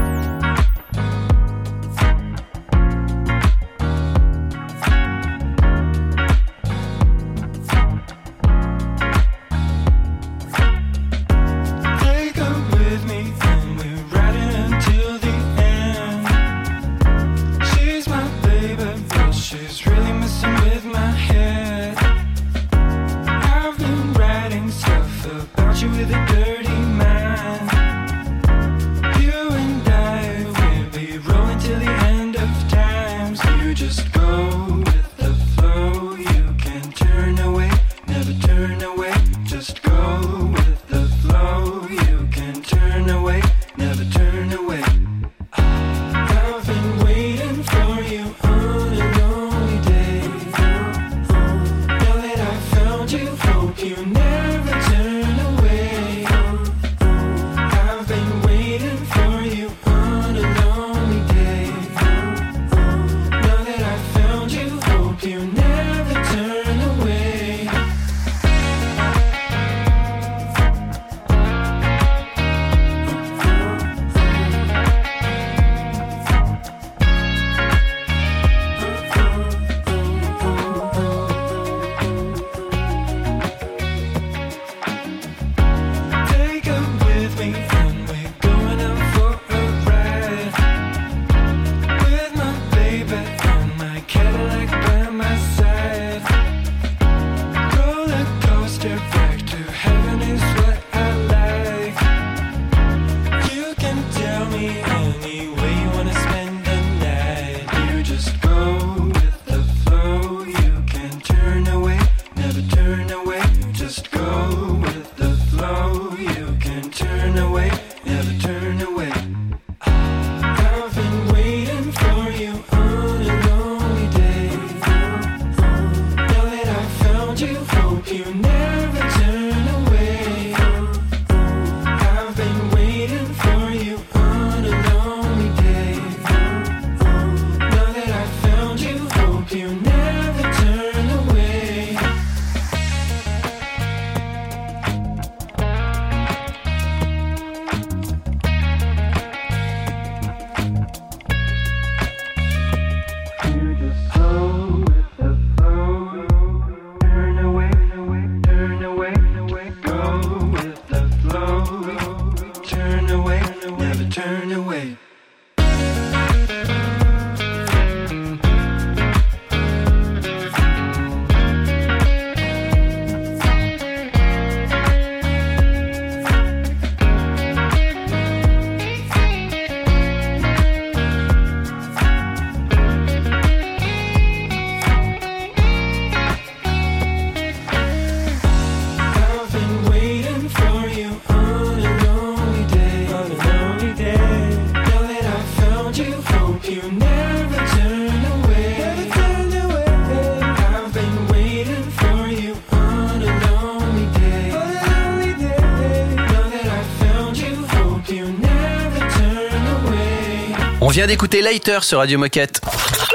Vient 211.05 211.13
d'écouter 211.13 211.43
Lighter 211.43 211.79
sur 211.83 211.99
Radio 211.99 212.17
Moquette. 212.17 212.61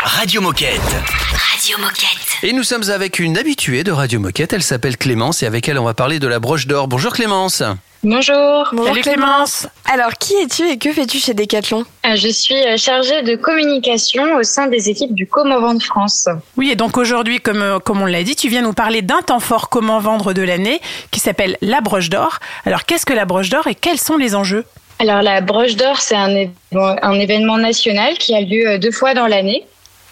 Radio 0.05 0.41
Moquette. 0.41 0.81
Radio 0.81 1.77
Moquette. 1.79 2.39
Et 2.45 2.53
nous 2.53 2.63
sommes 2.63 2.89
avec 2.89 3.19
une 3.19 3.37
habituée 3.37 3.83
de 3.83 3.91
Radio 3.91 4.21
Moquette. 4.21 4.53
Elle 4.53 4.63
s'appelle 4.63 4.97
Clémence 4.97 5.43
et 5.43 5.47
avec 5.47 5.69
elle, 5.69 5.77
on 5.77 5.85
va 5.85 5.95
parler 5.95 6.21
de 6.21 6.29
la 6.29 6.39
broche 6.39 6.69
d'or. 6.69 6.87
Bonjour 6.87 7.13
Clémence. 7.13 7.65
Bonjour. 8.05 8.69
Bonjour 8.73 8.87
Salut 8.87 9.01
Clémence. 9.01 9.67
Alors, 9.93 10.13
qui 10.13 10.35
es-tu 10.35 10.69
et 10.69 10.79
que 10.79 10.93
fais-tu 10.93 11.19
chez 11.19 11.35
Decathlon 11.35 11.85
Euh, 12.07 12.15
Je 12.15 12.29
suis 12.29 12.55
euh, 12.55 12.77
chargée 12.77 13.23
de 13.23 13.35
communication 13.35 14.37
au 14.37 14.45
sein 14.45 14.69
des 14.69 14.89
équipes 14.89 15.15
du 15.15 15.27
Comment 15.27 15.61
Vendre 15.61 15.83
France. 15.83 16.29
Oui, 16.57 16.71
et 16.71 16.77
donc 16.77 16.97
aujourd'hui, 16.97 17.41
comme, 17.41 17.61
euh, 17.61 17.79
comme 17.81 18.01
on 18.01 18.07
l'a 18.07 18.23
dit, 18.23 18.37
tu 18.37 18.49
viens 18.49 18.63
nous 18.63 18.73
parler 18.73 19.03
d'un 19.03 19.23
temps 19.23 19.41
fort 19.41 19.69
comment 19.69 19.99
vendre 19.99 20.33
de 20.33 20.43
l'année 20.43 20.81
qui 21.11 21.19
s'appelle 21.19 21.59
la 21.61 21.81
broche 21.81 22.09
d'or. 22.09 22.39
Alors, 22.67 22.85
qu'est-ce 22.85 23.05
que 23.05 23.13
la 23.15 23.25
broche 23.25 23.49
d'or 23.49 23.67
et 23.67 23.75
quels 23.75 23.99
sont 23.99 24.17
les 24.17 24.37
enjeux? 24.37 24.65
Alors 25.01 25.23
la 25.23 25.41
broche 25.41 25.77
d'or, 25.77 25.99
c'est 25.99 26.15
un, 26.15 27.15
événement 27.15 27.57
national 27.57 28.19
qui 28.19 28.35
a 28.35 28.43
lieu 28.43 28.69
euh, 28.69 28.79
deux 28.79 28.91
fois 28.91 29.15
dans 29.15 29.27
l'année. 29.27 29.65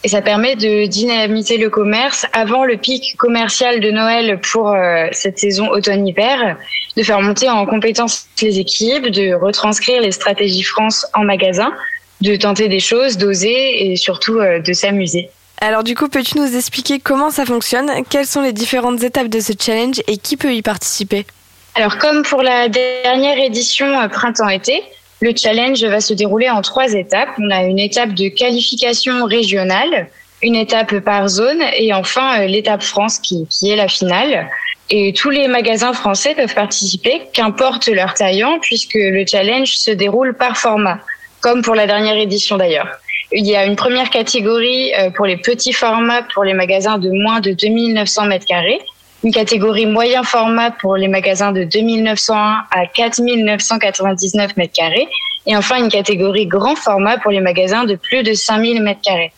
Et 0.02 0.08
ça 0.08 0.22
permet 0.22 0.56
de 0.56 0.86
dynamiser 0.86 1.58
le 1.58 1.68
commerce 1.68 2.24
avant 2.32 2.64
le 2.64 2.78
pic 2.78 3.14
commercial 3.18 3.80
de 3.80 3.90
Noël 3.90 4.40
pour 4.50 4.70
euh, 4.70 5.08
cette 5.12 5.38
saison 5.38 5.68
automne-hiver, 5.68 6.56
de 6.96 7.02
faire 7.02 7.20
monter 7.20 7.50
en 7.50 7.66
compétence 7.66 8.28
les 8.40 8.60
équipes, 8.60 9.08
de 9.08 9.34
retranscrire 9.34 10.00
les 10.00 10.12
stratégies 10.12 10.62
France 10.62 11.04
en 11.12 11.24
magasin, 11.24 11.70
de 12.22 12.36
tenter 12.36 12.68
des 12.68 12.80
choses, 12.80 13.18
d'oser 13.18 13.90
et 13.90 13.96
surtout 13.96 14.38
euh, 14.38 14.58
de 14.58 14.72
s'amuser. 14.72 15.28
Alors 15.60 15.84
du 15.84 15.94
coup, 15.94 16.08
peux-tu 16.08 16.38
nous 16.38 16.56
expliquer 16.56 16.98
comment 16.98 17.30
ça 17.30 17.44
fonctionne? 17.44 17.90
Quelles 18.08 18.26
sont 18.26 18.40
les 18.40 18.54
différentes 18.54 19.02
étapes 19.02 19.28
de 19.28 19.40
ce 19.40 19.52
challenge 19.60 20.00
et 20.06 20.16
qui 20.16 20.38
peut 20.38 20.54
y 20.54 20.62
participer? 20.62 21.26
Alors, 21.78 21.96
comme 21.98 22.24
pour 22.24 22.42
la 22.42 22.68
dernière 22.68 23.38
édition 23.38 23.86
euh, 23.86 24.08
printemps-été, 24.08 24.82
le 25.20 25.30
challenge 25.36 25.84
va 25.84 26.00
se 26.00 26.12
dérouler 26.12 26.50
en 26.50 26.60
trois 26.60 26.92
étapes. 26.94 27.28
On 27.38 27.52
a 27.52 27.62
une 27.62 27.78
étape 27.78 28.14
de 28.14 28.26
qualification 28.26 29.24
régionale, 29.26 30.08
une 30.42 30.56
étape 30.56 30.98
par 30.98 31.28
zone 31.28 31.62
et 31.76 31.94
enfin 31.94 32.40
euh, 32.40 32.46
l'étape 32.46 32.82
France 32.82 33.20
qui, 33.20 33.46
qui 33.46 33.70
est 33.70 33.76
la 33.76 33.86
finale. 33.86 34.48
Et 34.90 35.12
tous 35.12 35.30
les 35.30 35.46
magasins 35.46 35.92
français 35.92 36.34
peuvent 36.34 36.52
participer, 36.52 37.22
qu'importe 37.32 37.86
leur 37.86 38.12
taillant, 38.14 38.58
puisque 38.60 38.98
le 38.98 39.24
challenge 39.24 39.76
se 39.76 39.92
déroule 39.92 40.34
par 40.34 40.56
format, 40.56 40.98
comme 41.40 41.62
pour 41.62 41.76
la 41.76 41.86
dernière 41.86 42.16
édition 42.16 42.56
d'ailleurs. 42.56 42.88
Il 43.30 43.46
y 43.46 43.54
a 43.54 43.64
une 43.64 43.76
première 43.76 44.10
catégorie 44.10 44.92
euh, 44.98 45.10
pour 45.10 45.26
les 45.26 45.36
petits 45.36 45.72
formats 45.72 46.22
pour 46.34 46.42
les 46.42 46.54
magasins 46.54 46.98
de 46.98 47.10
moins 47.10 47.38
de 47.38 47.52
2900 47.52 48.26
mètres 48.26 48.46
carrés 48.46 48.80
une 49.24 49.32
catégorie 49.32 49.86
moyen 49.86 50.22
format 50.22 50.70
pour 50.70 50.96
les 50.96 51.08
magasins 51.08 51.52
de 51.52 51.64
2901 51.64 52.64
à 52.70 52.86
4999 52.86 54.56
mètres 54.56 54.72
carrés 54.72 55.08
et 55.46 55.56
enfin 55.56 55.82
une 55.82 55.88
catégorie 55.88 56.46
grand 56.46 56.76
format 56.76 57.18
pour 57.18 57.30
les 57.30 57.40
magasins 57.40 57.84
de 57.84 57.96
plus 57.96 58.22
de 58.22 58.34
5000 58.34 58.82
mètres 58.82 59.00
carrés. 59.02 59.32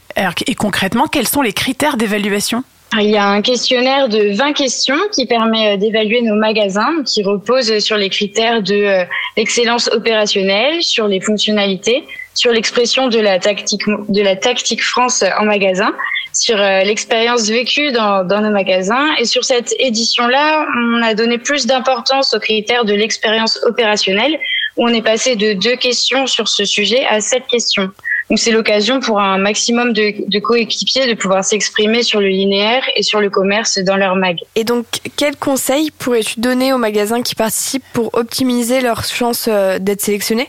Et 0.47 0.55
concrètement, 0.55 1.07
quels 1.07 1.29
sont 1.29 1.41
les 1.41 1.53
critères 1.53 1.97
d'évaluation? 1.97 2.65
Il 2.99 3.09
y 3.09 3.17
a 3.17 3.29
un 3.29 3.41
questionnaire 3.41 4.09
de 4.09 4.37
20 4.37 4.53
questions 4.53 4.99
qui 5.15 5.25
permet 5.25 5.75
euh, 5.75 5.77
d'évaluer 5.77 6.23
nos 6.23 6.35
magasins, 6.35 7.05
qui 7.07 7.23
repose 7.23 7.79
sur 7.79 7.97
les 7.97 8.09
critères 8.09 8.63
de 8.63 8.75
euh, 8.75 9.05
l'excellence 9.37 9.89
opérationnelle, 9.93 10.83
sur 10.83 11.07
les 11.07 11.21
fonctionnalités, 11.21 12.03
sur 12.35 12.53
l'expression 12.53 13.09
de 13.09 13.19
la 13.19 13.39
tactique 13.39 13.83
de 13.87 14.23
la 14.23 14.37
tactique 14.37 14.83
France 14.83 15.25
en 15.39 15.45
magasin, 15.45 15.93
sur 16.33 16.61
euh, 16.61 16.83
l'expérience 16.83 17.49
vécue 17.49 17.93
dans, 17.93 18.25
dans 18.25 18.41
nos 18.41 18.51
magasins. 18.51 19.15
Et 19.19 19.25
sur 19.25 19.45
cette 19.45 19.75
édition-là, 19.79 20.67
on 20.77 21.03
a 21.03 21.15
donné 21.15 21.39
plus 21.39 21.67
d'importance 21.67 22.35
aux 22.35 22.41
critères 22.41 22.85
de 22.85 22.95
l'expérience 22.95 23.59
opérationnelle, 23.65 24.39
où 24.77 24.87
on 24.87 24.95
est 24.95 25.03
passé 25.03 25.37
de 25.37 25.53
deux 25.55 25.77
questions 25.77 26.27
sur 26.27 26.49
ce 26.49 26.65
sujet 26.65 27.05
à 27.07 27.21
sept 27.21 27.47
questions. 27.47 27.91
Donc 28.31 28.39
c'est 28.39 28.53
l'occasion 28.53 29.01
pour 29.01 29.19
un 29.19 29.39
maximum 29.39 29.93
de, 29.93 30.15
de 30.29 30.39
coéquipiers 30.39 31.09
de 31.09 31.15
pouvoir 31.15 31.45
s'exprimer 31.45 32.05
sur 32.05 32.21
le 32.21 32.29
linéaire 32.29 32.85
et 32.95 33.03
sur 33.03 33.21
le 33.21 33.29
commerce 33.29 33.79
dans 33.79 33.97
leur 33.97 34.15
mag. 34.15 34.39
Et 34.55 34.63
donc, 34.63 34.87
quels 35.17 35.37
conseils 35.37 35.91
pourrais-tu 35.91 36.39
donner 36.39 36.73
aux 36.73 36.79
magasins 36.79 37.23
qui 37.23 37.35
participent 37.35 37.85
pour 37.93 38.15
optimiser 38.15 38.81
leurs 38.83 39.03
chances 39.03 39.49
euh, 39.49 39.81
d'être 39.81 40.01
sélectionnés? 40.01 40.49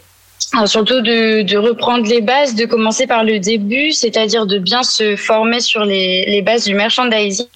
Alors, 0.53 0.67
surtout 0.67 1.01
de, 1.01 1.57
reprendre 1.57 2.05
les 2.07 2.19
bases, 2.19 2.55
de 2.55 2.65
commencer 2.65 3.07
par 3.07 3.23
le 3.23 3.39
début, 3.39 3.91
c'est-à-dire 3.91 4.45
de 4.45 4.59
bien 4.59 4.83
se 4.83 5.15
former 5.15 5.61
sur 5.61 5.85
les, 5.85 6.25
les 6.25 6.41
bases 6.41 6.65
du 6.65 6.73
merchandising 6.73 7.47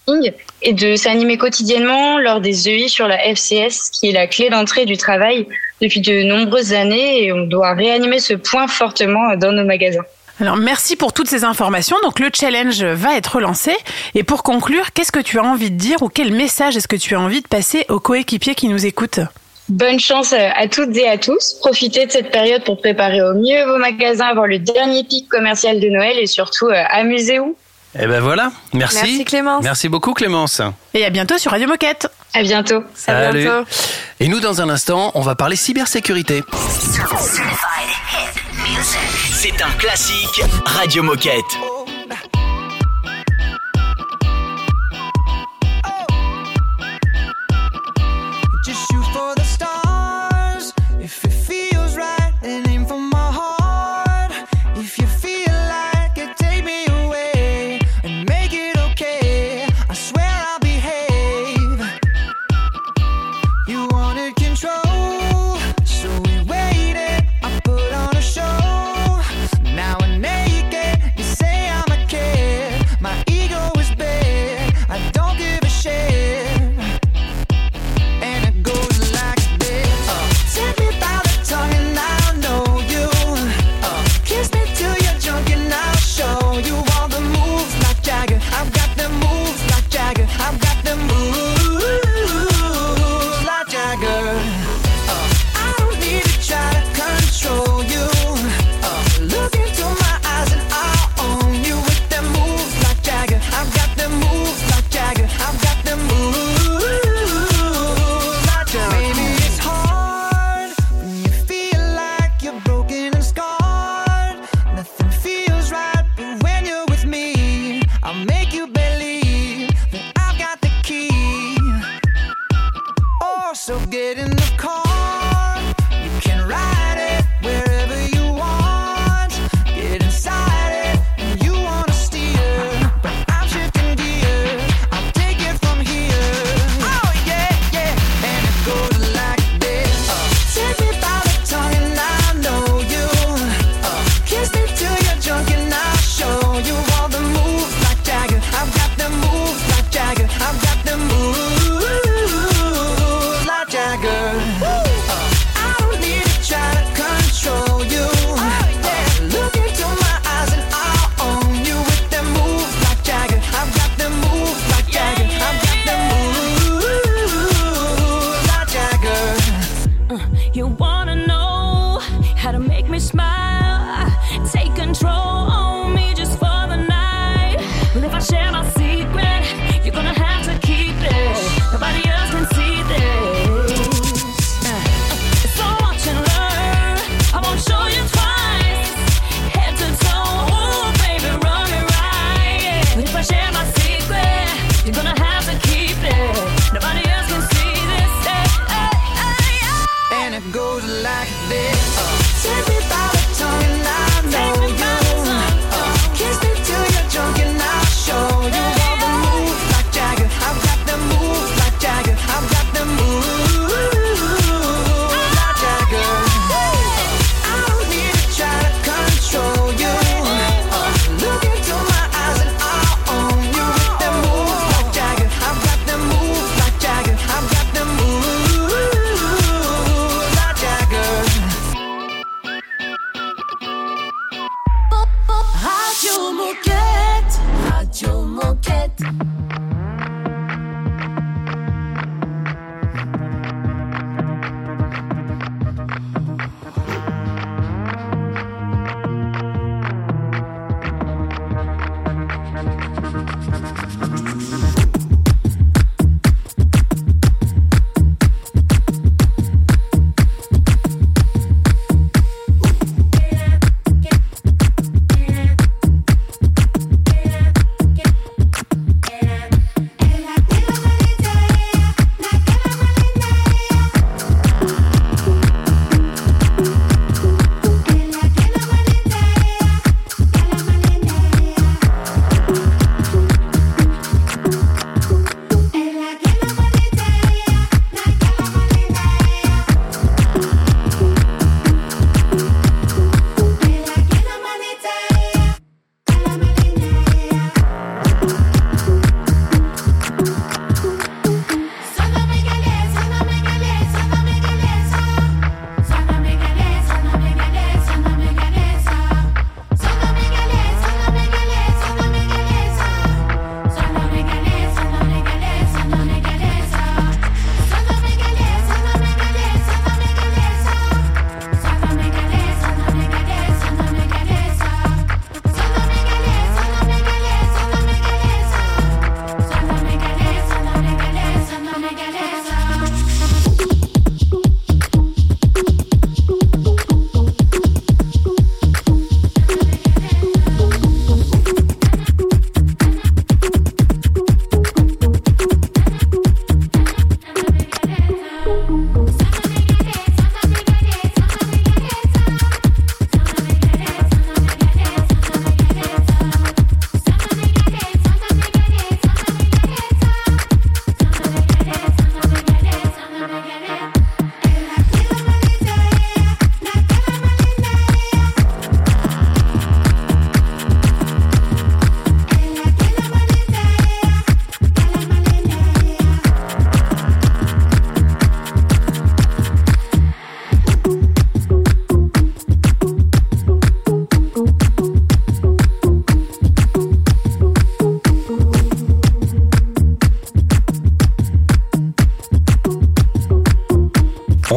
et 0.62 0.74
de 0.74 0.96
s'animer 0.96 1.38
quotidiennement 1.38 2.18
lors 2.20 2.40
des 2.40 2.70
EI 2.70 2.88
sur 2.88 3.08
la 3.08 3.18
FCS, 3.18 3.90
qui 3.92 4.10
est 4.10 4.14
la 4.14 4.28
clé 4.28 4.50
d'entrée 4.50 4.86
du 4.86 4.96
travail 4.96 5.46
depuis 5.82 6.00
de 6.00 6.24
nombreuses 6.24 6.74
années 6.74 7.26
et 7.26 7.34
on 7.34 7.46
doit 7.46 7.74
réanimer 7.74 8.20
ce 8.20 8.34
point 8.34 8.68
fortement 8.68 9.36
dans 9.36 9.52
nos 9.52 9.66
magasins. 9.66 10.06
Alors 10.40 10.58
merci 10.58 10.96
pour 10.96 11.14
toutes 11.14 11.30
ces 11.30 11.44
informations. 11.44 11.98
Donc 12.04 12.20
le 12.20 12.30
challenge 12.34 12.84
va 12.84 13.16
être 13.16 13.40
lancé. 13.40 13.74
Et 14.16 14.24
pour 14.24 14.44
conclure, 14.44 14.92
qu'est-ce 14.94 15.12
que 15.12 15.20
tu 15.20 15.40
as 15.40 15.44
envie 15.44 15.72
de 15.72 15.78
dire 15.78 16.02
ou 16.02 16.10
quel 16.10 16.34
message 16.34 16.76
est-ce 16.76 16.88
que 16.88 16.98
tu 16.98 17.16
as 17.16 17.20
envie 17.20 17.42
de 17.42 17.48
passer 17.48 17.86
aux 17.90 18.00
coéquipiers 18.00 18.56
qui 18.56 18.68
nous 18.68 18.86
écoutent? 18.86 19.22
Bonne 19.68 20.00
chance 20.00 20.34
à 20.34 20.68
toutes 20.68 20.96
et 20.96 21.08
à 21.08 21.18
tous. 21.18 21.56
Profitez 21.60 22.06
de 22.06 22.12
cette 22.12 22.32
période 22.32 22.64
pour 22.64 22.80
préparer 22.80 23.22
au 23.22 23.34
mieux 23.34 23.66
vos 23.66 23.78
magasins 23.78 24.28
avant 24.28 24.46
le 24.46 24.60
dernier 24.60 25.04
pic 25.04 25.28
commercial 25.28 25.80
de 25.80 25.88
Noël 25.88 26.18
et 26.20 26.28
surtout 26.28 26.68
euh, 26.68 26.84
amusez-vous. 26.92 27.56
Eh 27.98 28.08
ben 28.08 28.20
voilà, 28.20 28.52
merci. 28.74 28.98
Merci, 28.98 29.26
Clémence. 29.26 29.64
Merci 29.64 29.90
beaucoup 29.90 30.14
Clémence. 30.14 30.62
Et 30.94 31.06
à 31.06 31.10
bientôt 31.10 31.38
sur 31.38 31.52
Radio 31.52 31.68
Moquette. 31.68 32.08
À 32.34 32.44
bientôt. 32.44 32.84
Salut. 32.94 33.48
Et 34.20 34.28
nous, 34.28 34.42
dans 34.42 34.62
un 34.62 34.70
instant, 34.70 35.12
on 35.16 35.22
va 35.22 35.36
parler 35.36 35.56
cybersécurité. 35.56 36.44
C'est 39.32 39.62
un 39.62 39.72
classique 39.80 40.44
Radio 40.66 41.04
Moquette. 41.04 41.44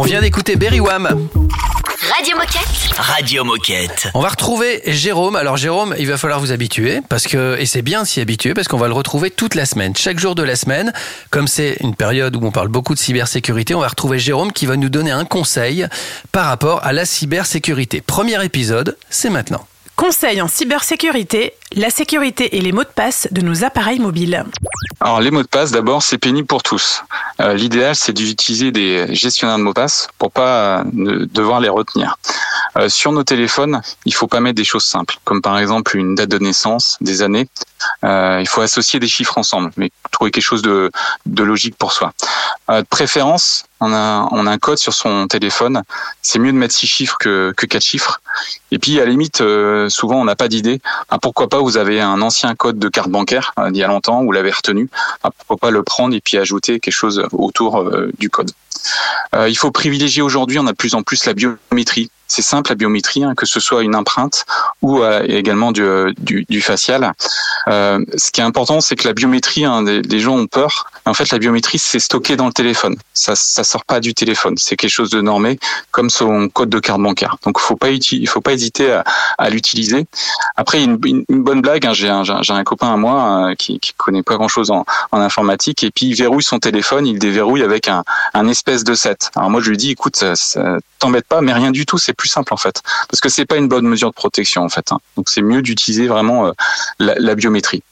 Vient 0.09 0.23
d'écouter 0.23 0.57
Berry 0.57 0.81
Wham. 0.81 1.29
Radio 2.15 2.35
Moquette. 2.35 2.97
Radio 2.97 3.45
Moquette. 3.45 4.09
On 4.15 4.21
va 4.21 4.31
retrouver 4.31 4.81
Jérôme. 4.87 5.37
Alors 5.37 5.59
Jérôme, 5.59 5.95
il 5.99 6.07
va 6.07 6.17
falloir 6.17 6.41
vous 6.41 6.51
habituer 6.51 7.03
parce 7.11 7.27
que 7.27 7.59
et 7.59 7.67
c'est 7.67 7.83
bien 7.83 8.05
de 8.05 8.07
s'y 8.07 8.23
habituer 8.23 8.55
parce 8.55 8.69
qu'on 8.69 8.79
va 8.79 8.89
le 8.89 8.95
retrouver 8.95 9.31
toute 9.31 9.55
la 9.55 9.67
semaine, 9.67 9.95
chaque 9.95 10.19
jour 10.19 10.35
de 10.35 10.43
la 10.43 10.57
semaine. 10.57 10.95
Comme 11.29 11.47
c'est 11.47 11.77
une 11.81 11.95
période 11.95 12.37
où 12.37 12.41
on 12.43 12.51
parle 12.51 12.69
beaucoup 12.69 12.95
de 12.95 12.99
cybersécurité, 12.99 13.75
on 13.75 13.81
va 13.81 13.89
retrouver 13.89 14.19
Jérôme 14.19 14.51
qui 14.51 14.65
va 14.65 14.77
nous 14.77 14.89
donner 14.89 15.11
un 15.11 15.27
conseil 15.27 15.87
par 16.33 16.47
rapport 16.47 16.83
à 16.85 16.95
la 16.95 17.05
cybersécurité. 17.05 18.01
Premier 18.01 18.43
épisode, 18.43 18.97
c'est 19.11 19.29
maintenant. 19.29 19.67
Conseil 19.99 20.41
en 20.41 20.47
cybersécurité, 20.47 21.55
la 21.75 21.91
sécurité 21.91 22.57
et 22.57 22.61
les 22.61 22.71
mots 22.71 22.85
de 22.85 22.89
passe 22.89 23.27
de 23.33 23.41
nos 23.41 23.65
appareils 23.65 23.99
mobiles. 23.99 24.45
Alors 25.01 25.21
les 25.21 25.33
mots 25.33 25.43
de 25.43 25.49
passe, 25.49 25.73
d'abord, 25.73 26.05
c'est 26.05 26.19
pénible 26.19 26.47
pour 26.47 26.63
tous. 26.63 27.03
Euh, 27.41 27.55
L'idéal, 27.55 27.97
c'est 27.97 28.13
d'utiliser 28.13 28.71
des 28.71 29.13
gestionnaires 29.13 29.59
de 29.59 29.65
mots 29.65 29.71
de 29.71 29.75
passe 29.75 30.07
pour 30.17 30.31
pas 30.31 30.85
euh, 30.85 31.27
devoir 31.33 31.59
les 31.59 31.69
retenir. 31.69 32.17
Euh, 32.77 32.89
sur 32.89 33.11
nos 33.11 33.25
téléphones, 33.25 33.83
il 34.05 34.15
faut 34.15 34.29
pas 34.29 34.39
mettre 34.39 34.55
des 34.55 34.63
choses 34.63 34.85
simples, 34.85 35.17
comme 35.25 35.43
par 35.43 35.59
exemple 35.59 35.97
une 35.97 36.15
date 36.15 36.29
de 36.29 36.39
naissance, 36.39 36.97
des 37.01 37.23
années. 37.23 37.49
Il 38.05 38.47
faut 38.47 38.61
associer 38.61 39.01
des 39.01 39.09
chiffres 39.09 39.37
ensemble, 39.37 39.73
mais 39.77 39.91
trouver 40.13 40.31
quelque 40.31 40.45
chose 40.45 40.63
de, 40.63 40.93
de 41.27 41.43
logique 41.43 41.75
pour 41.77 41.91
soi. 41.91 42.13
De 42.69 42.83
préférence, 42.83 43.65
on 43.81 43.93
a, 43.93 44.29
on 44.33 44.47
a 44.47 44.51
un 44.51 44.59
code 44.59 44.79
sur 44.79 44.93
son 44.93 45.27
téléphone. 45.29 45.83
C'est 46.23 46.39
mieux 46.39 46.53
de 46.53 46.57
mettre 46.57 46.75
six 46.75 46.87
chiffres 46.87 47.17
que, 47.19 47.53
que 47.57 47.67
quatre 47.67 47.85
chiffres. 47.85 48.21
Et 48.71 48.79
puis, 48.79 49.01
à 49.01 49.05
la 49.05 49.11
limite, 49.11 49.41
euh, 49.41 49.89
souvent, 49.89 50.21
on 50.21 50.25
n'a 50.25 50.37
pas 50.37 50.49
d'idée. 50.49 50.81
Ah, 51.11 51.19
pourquoi 51.19 51.49
pas, 51.49 51.61
vous 51.61 51.77
avez 51.77 52.01
un 52.01 52.21
ancien 52.21 52.55
code 52.55 52.79
de 52.79 52.89
carte 52.89 53.11
bancaire 53.11 53.53
euh, 53.59 53.71
d'il 53.71 53.81
y 53.81 53.85
a 53.85 53.89
longtemps, 53.89 54.25
vous 54.25 54.33
l'avez 54.33 54.51
retenu. 54.51 54.89
Ah, 55.23 55.31
pourquoi 55.31 55.57
pas 55.57 55.71
le 55.71 55.83
prendre 55.83 56.15
et 56.15 56.21
puis 56.21 56.37
ajouter 56.39 56.81
quelque 56.81 56.95
chose 56.95 57.25
autour 57.33 57.79
euh, 57.79 58.11
du 58.19 58.31
code. 58.31 58.51
Euh, 59.35 59.49
il 59.49 59.57
faut 59.57 59.71
privilégier 59.71 60.23
aujourd'hui, 60.23 60.59
on 60.59 60.67
a 60.67 60.73
de 60.73 60.77
plus 60.77 60.95
en 60.95 61.03
plus 61.03 61.25
la 61.27 61.35
biométrie. 61.35 62.11
C'est 62.27 62.43
simple 62.43 62.71
la 62.71 62.75
biométrie, 62.75 63.25
hein, 63.25 63.35
que 63.35 63.47
ce 63.47 63.59
soit 63.59 63.83
une 63.83 63.97
empreinte 63.97 64.45
ou 64.83 65.03
euh, 65.03 65.23
également 65.27 65.73
du, 65.73 66.15
du, 66.19 66.61
facial. 66.61 67.13
Ce 67.67 68.31
qui 68.31 68.41
est 68.41 68.45
important, 68.45 68.81
c'est 68.81 68.97
que 68.97 69.09
la 69.09 69.15
biométrie, 69.15 69.65
hein, 69.65 69.83
les 69.85 70.21
gens 70.21 70.37
ont 70.37 70.47
peur. 70.47 70.91
En 71.09 71.15
fait, 71.15 71.31
la 71.31 71.39
biométrie, 71.39 71.79
c'est 71.79 71.99
stocké 71.99 72.37
dans 72.37 72.47
le 72.47 72.53
téléphone. 72.53 72.97
Ça, 73.15 73.35
ça 73.35 73.65
sort 73.65 73.85
pas 73.85 73.99
du 74.01 74.15
téléphone. 74.15 74.55
C'est 74.59 74.77
quelque 74.77 74.91
chose 74.91 75.11
de 75.11 75.21
normé, 75.21 75.59
comme 75.91 76.11
son 76.11 76.49
code 76.49 76.69
de 76.69 76.79
carte 76.79 77.01
bancaire. 77.01 77.37
Donc, 77.45 77.59
faut 77.59 77.77
pas, 77.77 77.89
il 77.91 78.29
faut 78.29 78.41
pas 78.41 78.53
hésiter 78.53 78.93
à, 78.93 79.05
à 79.39 79.51
l'utiliser. 79.51 80.07
Après, 80.57 80.83
une, 80.83 80.99
une, 81.05 81.25
une 81.29 81.43
bonne 81.43 81.63
blague. 81.63 81.87
hein, 81.87 81.93
j'ai 81.95 82.09
un, 82.09 82.23
un- 82.23 82.65
copain 82.65 82.93
à 82.93 82.97
moi 82.97 83.49
euh, 83.51 83.55
qui, 83.55 83.81
qui 83.81 83.93
connaît 83.95 84.23
pas 84.23 84.37
grand-chose 84.37 84.71
en, 84.71 84.85
en 85.13 85.21
informatique, 85.21 85.83
et 85.85 85.91
puis 85.91 86.07
il 86.07 86.15
verrouille 86.15 86.43
son 86.43 86.59
téléphone, 86.59 87.07
il 87.07 87.15
le 87.15 87.19
déverrouille 87.19 87.63
avec 87.63 87.89
un, 87.89 88.05
un 88.35 88.49
espèce 88.49 88.85
de 88.85 88.95
set. 88.95 89.31
Alors 89.37 89.49
moi, 89.49 89.61
je 89.63 89.71
lui 89.71 89.77
dis, 89.77 89.91
écoute, 89.93 90.17
ça, 90.17 90.37
ça 90.37 90.79
t'embête 90.99 91.27
pas, 91.27 91.41
mais 91.41 91.53
rien 91.53 91.71
du 91.71 91.87
tout. 91.87 91.99
C'est 91.99 92.13
plus 92.13 92.29
simple 92.29 92.53
en 92.53 92.59
fait, 92.59 92.83
parce 93.09 93.21
que 93.21 93.29
c'est 93.29 93.47
pas 93.47 93.57
une 93.57 93.69
bonne 93.69 93.87
mesure 93.87 94.11
de 94.11 94.15
protection 94.15 94.63
en 94.63 94.69
fait. 94.69 94.93
hein. 94.93 94.99
Donc, 95.17 95.29
c'est 95.31 95.43
mieux 95.43 95.63
d'utiliser 95.63 96.07
vraiment 96.09 96.47
euh, 96.49 96.53
la, 96.99 97.15
la 97.17 97.35
biométrie. 97.35 97.83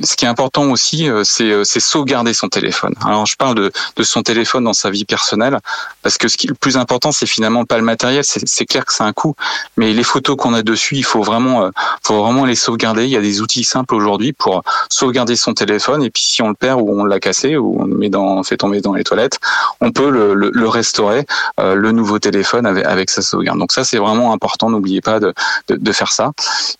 Ce 0.00 0.14
qui 0.16 0.24
est 0.24 0.28
important 0.28 0.70
aussi, 0.70 1.08
euh, 1.08 1.24
c'est 1.24 1.50
euh, 1.50 1.64
c'est 1.64 1.80
sauvegarder 1.80 2.34
son 2.34 2.48
téléphone. 2.48 2.94
Alors 3.04 3.26
je 3.26 3.36
parle 3.36 3.54
de, 3.54 3.72
de 3.96 4.02
son 4.02 4.22
téléphone 4.22 4.64
dans 4.64 4.74
sa 4.74 4.90
vie 4.90 5.04
personnelle, 5.04 5.58
parce 6.02 6.18
que 6.18 6.28
ce 6.28 6.36
qui 6.36 6.46
le 6.46 6.54
plus 6.54 6.76
important, 6.76 7.12
c'est 7.12 7.26
finalement 7.26 7.64
pas 7.64 7.78
le 7.78 7.82
matériel. 7.82 8.22
C'est 8.24 8.66
clair 8.66 8.84
que 8.84 8.92
c'est 8.92 9.04
un 9.04 9.12
coût, 9.12 9.34
mais 9.76 9.92
les 9.92 10.02
photos 10.02 10.36
qu'on 10.36 10.54
a 10.54 10.62
dessus, 10.62 10.96
il 10.96 11.04
faut 11.04 11.22
vraiment, 11.22 11.64
euh, 11.64 11.70
faut 12.02 12.22
vraiment 12.22 12.44
les 12.44 12.56
sauvegarder. 12.56 13.04
Il 13.04 13.10
y 13.10 13.16
a 13.16 13.20
des 13.20 13.40
outils 13.40 13.64
simples 13.64 13.94
aujourd'hui 13.94 14.32
pour 14.32 14.62
sauvegarder 14.90 15.36
son 15.36 15.54
téléphone, 15.54 16.02
et 16.02 16.10
puis 16.10 16.22
si 16.22 16.42
on 16.42 16.48
le 16.48 16.54
perd 16.54 16.80
ou 16.80 17.00
on 17.00 17.04
l'a 17.04 17.20
cassé 17.20 17.56
ou 17.56 17.80
on 17.80 17.86
le 17.86 17.96
met 17.96 18.10
dans, 18.10 18.42
fait 18.42 18.58
tomber 18.58 18.80
dans 18.80 18.94
les 18.94 19.04
toilettes, 19.04 19.38
on 19.80 19.92
peut 19.92 20.10
le, 20.10 20.34
le, 20.34 20.50
le 20.52 20.68
restaurer, 20.68 21.24
le 21.58 21.90
nouveau 21.92 22.18
téléphone 22.18 22.66
avec, 22.66 22.84
avec 22.84 23.10
sa 23.10 23.22
sauvegarde. 23.22 23.58
Donc 23.58 23.72
ça, 23.72 23.84
c'est 23.84 23.98
vraiment 23.98 24.32
important. 24.32 24.68
N'oubliez 24.70 25.00
pas 25.00 25.20
de, 25.20 25.32
de, 25.68 25.76
de 25.76 25.92
faire 25.92 26.12
ça. 26.12 26.32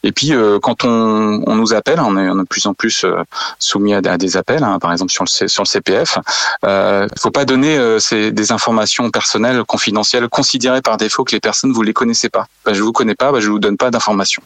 Et 0.03 0.13
puis 0.13 0.33
quand 0.63 0.85
on, 0.85 1.43
on 1.47 1.55
nous 1.55 1.73
appelle, 1.73 2.01
on 2.01 2.17
est, 2.17 2.29
on 2.29 2.39
plus 2.57 2.67
en 2.67 2.73
plus 2.73 3.05
euh, 3.05 3.23
soumis 3.59 3.93
à, 3.93 4.17
des 4.17 4.39
appels, 4.39 4.65
hein, 4.65 4.79
par 4.79 4.91
exemple 4.91 5.13
sur 5.13 5.25
le, 5.25 5.65
CPF. 5.65 6.19
Il 6.63 7.21
faut 7.21 7.31
pas 7.31 7.45
donner 7.45 7.77
euh, 7.77 7.99
des 8.11 8.53
informations 8.53 9.11
personnelles 9.11 9.63
confidentielles 9.65 10.29
considérées 10.29 10.81
par 10.81 10.97
défaut 10.97 11.23
que 11.25 11.33
les 11.33 11.41
personnes 11.41 11.73
vous 11.73 11.83
les 11.83 11.93
connaissez 11.93 12.31
pas. 12.31 12.47
Bah, 12.65 12.73
je 12.73 12.83
vous 12.83 12.93
connais 12.93 13.15
pas, 13.15 13.31
bah, 13.31 13.41
je 13.41 13.51
vous 13.51 13.59
donne 13.59 13.77
pas 13.77 13.91
d'informations. 13.91 14.43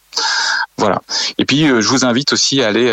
Voilà. 0.77 1.03
Et 1.39 1.45
puis 1.45 1.69
euh, 1.69 1.81
je 1.81 1.89
vous 1.89 2.05
invite 2.05 2.33
aussi 2.33 2.63
à 2.63 2.69
aller 2.69 2.91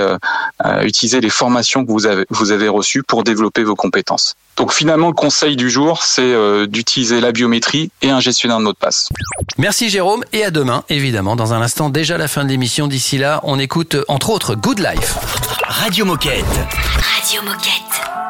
utiliser 0.84 1.20
les 1.20 1.32
formations 1.32 1.84
que 1.84 1.92
vous 1.92 2.52
avez 2.52 2.68
reçues 2.68 3.02
pour 3.02 3.24
développer 3.24 3.64
vos 3.64 3.76
compétences. 3.76 4.36
Donc 4.58 4.74
finalement 4.74 5.08
le 5.08 5.14
conseil 5.14 5.56
du 5.56 5.70
jour 5.70 6.04
c'est 6.04 6.22
euh, 6.22 6.68
d'utiliser 6.68 7.22
la 7.22 7.32
biométrie 7.32 7.92
et 8.02 8.10
un 8.10 8.20
gestionnaire 8.20 8.58
de 8.58 8.64
mot 8.64 8.74
de 8.74 8.78
passe. 8.78 9.10
Merci 9.58 9.90
Jérôme 9.90 10.24
et 10.34 10.44
à 10.44 10.52
demain, 10.52 10.84
évidemment. 10.90 11.36
Dans 11.36 11.54
un 11.54 11.62
instant, 11.62 11.90
déjà 11.90 12.18
la 12.18 12.28
fin 12.28 12.44
de 12.44 12.50
l'émission. 12.50 12.88
D'ici 12.88 13.18
là, 13.18 13.40
on 13.44 13.60
écoute 13.60 13.96
euh, 13.96 14.06
entre 14.08 14.30
autres 14.30 14.56
Good 14.56 14.80
Life. 14.80 15.16
Radio 15.68 16.06
Moquette. 16.06 16.46
Radio 17.00 17.42
Moquette. 17.44 18.27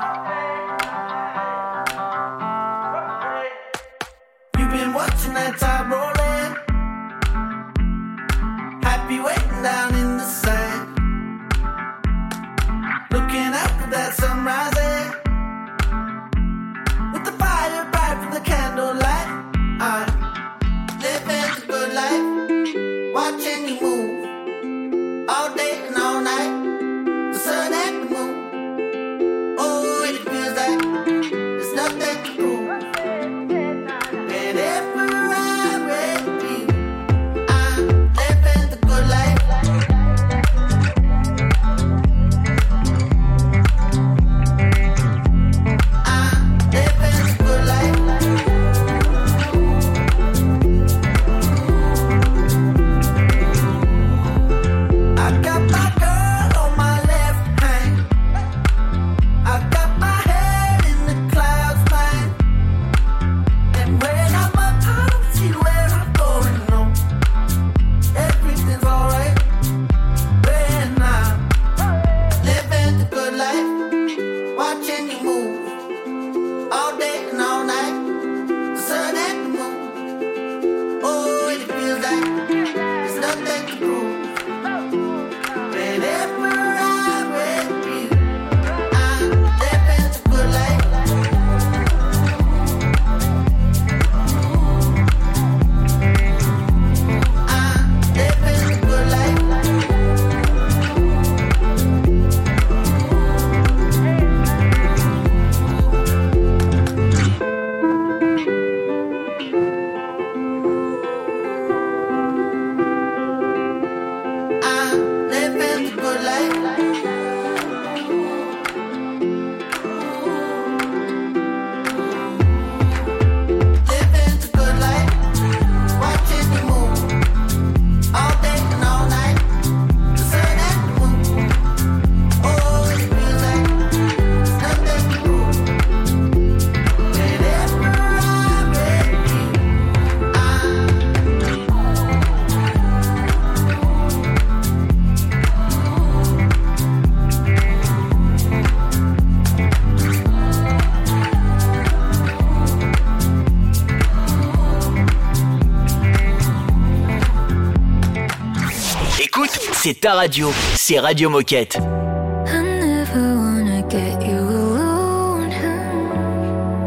C'est 159.88 160.02
ta 160.02 160.16
radio. 160.16 160.52
C'est 160.76 161.00
Radio 161.00 161.30
Moquette. 161.30 161.78
I 161.78 162.62
never 162.62 163.38
wanna 163.38 163.82
get 163.88 164.22
you 164.22 164.38
alone. 164.38 165.54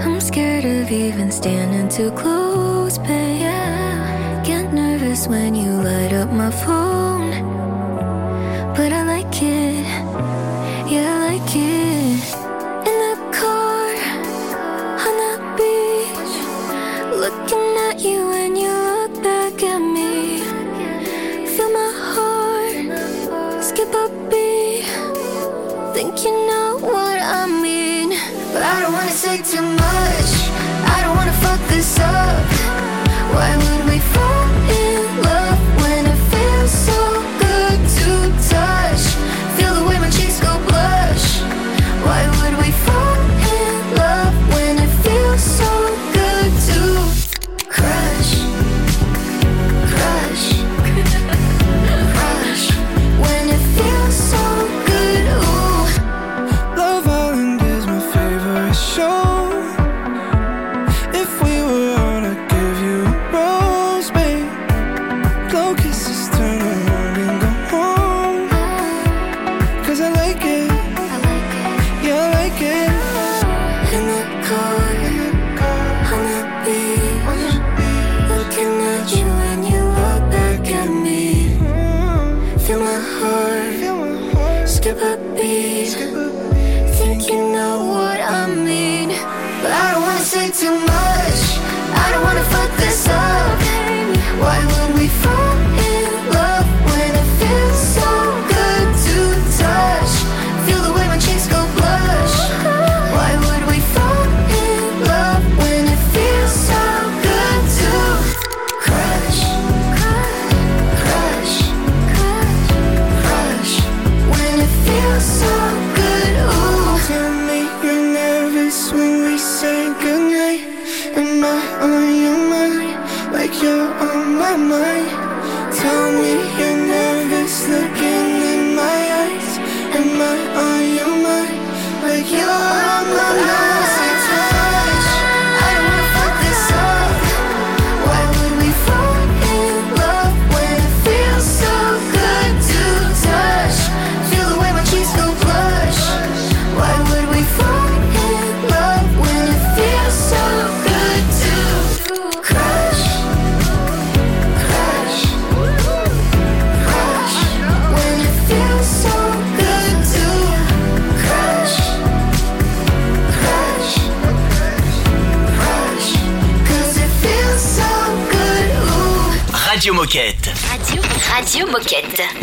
I'm 0.03 0.21
scared 0.21 0.67
of 0.67 0.93
even 0.93 1.33
standing 1.33 1.89
too 1.89 2.11
close, 2.11 2.99
babe. 2.99 3.41
Yeah. 3.41 4.43
Get 4.45 4.75
nervous 4.75 5.27
when 5.29 5.55
you 5.55 5.83
light 5.83 6.13
up 6.13 6.31
my 6.31 6.51
phone. 6.51 7.10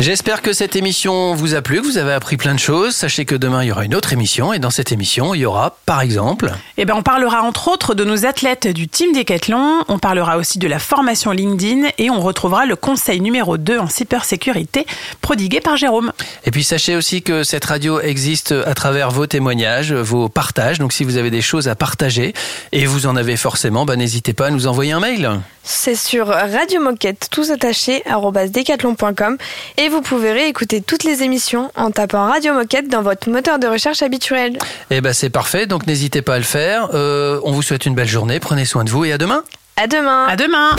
J'espère 0.08 0.40
que 0.40 0.54
cette 0.54 0.74
émission 0.74 1.34
vous 1.34 1.54
a 1.54 1.60
plu, 1.60 1.82
que 1.82 1.86
vous 1.86 1.98
avez 1.98 2.14
appris 2.14 2.38
plein 2.38 2.54
de 2.54 2.58
choses. 2.58 2.96
Sachez 2.96 3.26
que 3.26 3.34
demain, 3.34 3.62
il 3.62 3.66
y 3.66 3.72
aura 3.72 3.84
une 3.84 3.94
autre 3.94 4.14
émission. 4.14 4.54
Et 4.54 4.58
dans 4.58 4.70
cette 4.70 4.90
émission, 4.90 5.34
il 5.34 5.40
y 5.40 5.44
aura, 5.44 5.76
par 5.84 6.00
exemple... 6.00 6.50
Eh 6.78 6.86
ben, 6.86 6.94
on 6.96 7.02
parlera 7.02 7.42
entre 7.42 7.68
autres 7.68 7.92
de 7.92 8.04
nos 8.04 8.24
athlètes 8.24 8.68
du 8.68 8.88
team 8.88 9.12
Décathlon, 9.12 9.84
on 9.86 9.98
parlera 9.98 10.38
aussi 10.38 10.58
de 10.58 10.66
la 10.66 10.78
formation 10.78 11.30
LinkedIn 11.30 11.90
et 11.98 12.08
on 12.08 12.22
retrouvera 12.22 12.64
le 12.64 12.74
conseil 12.74 13.20
numéro 13.20 13.58
2 13.58 13.78
en 13.78 13.90
cybersécurité 13.90 14.86
prodigué 15.20 15.60
par 15.60 15.76
Jérôme. 15.76 16.12
Et 16.46 16.52
puis 16.52 16.64
sachez 16.64 16.96
aussi 16.96 17.20
que 17.20 17.42
cette 17.42 17.66
radio 17.66 18.00
existe 18.00 18.52
à 18.52 18.72
travers 18.72 19.10
vos 19.10 19.26
témoignages, 19.26 19.92
vos 19.92 20.30
partages. 20.30 20.78
Donc 20.78 20.94
si 20.94 21.04
vous 21.04 21.18
avez 21.18 21.30
des 21.30 21.42
choses 21.42 21.68
à 21.68 21.74
partager 21.74 22.32
et 22.72 22.86
vous 22.86 23.04
en 23.04 23.14
avez 23.14 23.36
forcément, 23.36 23.84
bah, 23.84 23.96
n'hésitez 23.96 24.32
pas 24.32 24.46
à 24.46 24.50
nous 24.50 24.68
envoyer 24.68 24.92
un 24.92 25.00
mail. 25.00 25.28
C'est 25.64 25.96
sur 25.96 26.28
Radio 26.28 26.80
Moquette, 26.80 27.28
decathlon.com 27.36 29.36
et 29.76 29.90
vous 29.90 29.97
pouvez 30.02 30.32
réécouter 30.32 30.80
toutes 30.80 31.04
les 31.04 31.22
émissions 31.22 31.70
en 31.76 31.90
tapant 31.90 32.26
Radio 32.26 32.54
Moquette 32.54 32.88
dans 32.88 33.02
votre 33.02 33.28
moteur 33.30 33.58
de 33.58 33.66
recherche 33.66 34.02
habituel. 34.02 34.58
Et 34.90 35.00
ben 35.00 35.12
c'est 35.12 35.30
parfait, 35.30 35.66
donc 35.66 35.86
n'hésitez 35.86 36.22
pas 36.22 36.34
à 36.34 36.38
le 36.38 36.44
faire. 36.44 36.90
Euh, 36.94 37.40
on 37.44 37.52
vous 37.52 37.62
souhaite 37.62 37.86
une 37.86 37.94
belle 37.94 38.08
journée, 38.08 38.40
prenez 38.40 38.64
soin 38.64 38.84
de 38.84 38.90
vous 38.90 39.04
et 39.04 39.12
à 39.12 39.18
demain. 39.18 39.42
À 39.76 39.86
demain. 39.86 40.26
À 40.26 40.36
demain. 40.36 40.70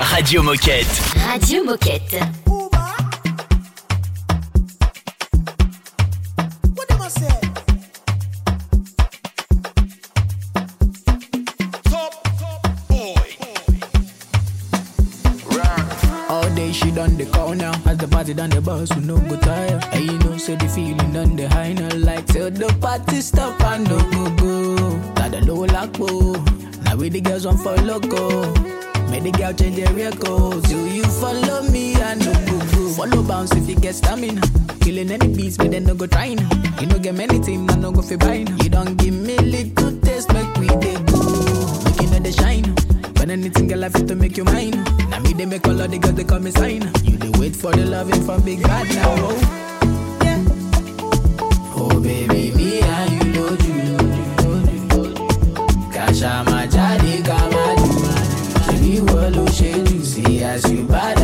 Radio 0.00 0.42
Moquette. 0.42 0.86
Radio 1.28 1.62
Moquette. 1.64 2.16
The 18.60 18.70
bus, 18.70 18.94
we 18.96 19.02
no 19.04 19.16
go 19.18 19.36
tire. 19.40 19.80
And 19.92 20.04
you 20.04 20.18
know, 20.18 20.36
say 20.36 20.56
the 20.56 20.68
feeling 20.68 21.12
done 21.12 21.36
the 21.36 21.48
high 21.48 21.72
now. 21.72 21.88
Like 21.96 22.26
till 22.26 22.50
the 22.50 22.68
party 22.80 23.20
stop 23.20 23.60
and 23.62 23.84
no 23.88 23.98
go 24.10 24.30
go. 24.36 24.96
Got 25.14 25.30
the 25.32 25.40
low 25.46 25.64
lock 25.64 25.98
Now 26.84 26.96
we 26.96 27.08
the 27.08 27.20
girls 27.20 27.46
want 27.46 27.60
for 27.60 27.76
loco. 27.82 28.52
Make 29.10 29.24
the 29.24 29.32
girl 29.32 29.52
change 29.52 29.76
their 29.76 29.92
records. 29.92 30.68
Do 30.68 30.78
you 30.86 31.04
follow 31.04 31.62
me? 31.70 31.94
I 31.96 32.14
no 32.14 32.32
go 32.32 32.58
go. 32.72 32.88
Follow 32.96 33.22
bounce 33.22 33.52
if 33.54 33.68
you 33.68 33.76
get 33.76 33.94
stamina. 33.94 34.42
Killing 34.80 35.10
any 35.10 35.28
beats, 35.28 35.56
but 35.56 35.70
then 35.70 35.84
no 35.84 35.94
go 35.94 36.06
trying. 36.06 36.38
You 36.80 36.86
no 36.86 36.98
get 36.98 37.14
many 37.14 37.40
team, 37.40 37.68
I 37.70 37.76
no 37.76 37.92
go 37.92 38.02
fi 38.02 38.16
buying. 38.16 38.48
You 38.62 38.68
don't 38.70 38.96
give 38.96 39.14
me 39.14 39.36
little 39.38 39.92
taste, 40.00 40.32
make 40.32 40.54
we 40.56 40.68
dey 40.68 40.94
go. 41.10 41.20
Make 41.84 42.00
you 42.02 42.08
know 42.10 42.20
the 42.20 42.32
shine. 42.32 42.69
Anything 43.30 43.68
girl 43.68 43.84
I 43.84 43.88
fit 43.90 44.08
to 44.08 44.16
make 44.16 44.36
you 44.36 44.42
mine. 44.44 44.72
Now 45.08 45.20
me 45.20 45.32
they 45.32 45.46
make 45.46 45.64
all 45.66 45.80
of 45.80 45.88
the 45.90 45.98
girls 45.98 46.14
they 46.14 46.24
call 46.24 46.40
me 46.40 46.50
sign. 46.50 46.82
You 47.04 47.16
they 47.16 47.30
wait 47.38 47.54
for 47.54 47.70
the 47.70 47.84
loving 47.86 48.20
from 48.24 48.42
big 48.42 48.60
bad 48.62 48.88
now. 48.88 49.14
Oh, 49.18 49.38
yeah. 50.24 50.44
oh 51.76 52.00
baby, 52.00 52.52
me 52.56 52.80
and 52.80 53.12
you 53.12 53.32
know 53.32 53.50
you. 53.66 53.96
Kasha 55.92 56.42
my 56.46 56.66
jadi 56.66 57.22
kama 57.24 57.76
do. 57.78 57.88
Shebi 58.66 59.00
wolo 59.06 59.46
shedu 59.46 60.02
see 60.04 60.42
as 60.42 60.64
you 60.70 60.82
bad 60.84 61.18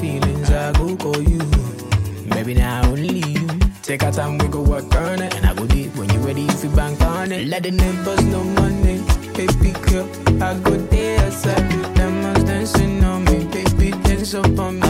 feelings, 0.00 0.50
I 0.50 0.72
go 0.72 0.96
call 0.96 1.20
you. 1.20 1.40
Maybe 2.34 2.54
now 2.54 2.84
only 2.90 3.18
you. 3.18 3.48
Take 3.82 4.02
our 4.04 4.12
time, 4.12 4.38
we 4.38 4.48
go 4.48 4.62
work 4.62 4.94
on 4.94 5.22
it. 5.22 5.34
And 5.36 5.46
I 5.46 5.54
go 5.54 5.66
deep 5.66 5.94
when 5.96 6.08
you 6.10 6.20
ready, 6.20 6.46
if 6.46 6.62
you 6.64 6.70
bank 6.70 7.00
on 7.02 7.32
it. 7.32 7.46
Let 7.48 7.62
the 7.64 7.70
neighbors 7.70 8.24
know 8.24 8.44
money. 8.44 9.02
Baby 9.36 9.72
girl, 9.86 10.08
I 10.42 10.58
go 10.58 10.76
there 10.92 11.20
outside. 11.26 11.70
Them 11.96 12.22
ones 12.22 12.44
dancing 12.44 13.04
on 13.04 13.24
me. 13.24 13.44
Baby, 13.46 13.90
dance 14.02 14.34
up 14.34 14.58
on 14.58 14.80
me. 14.80 14.87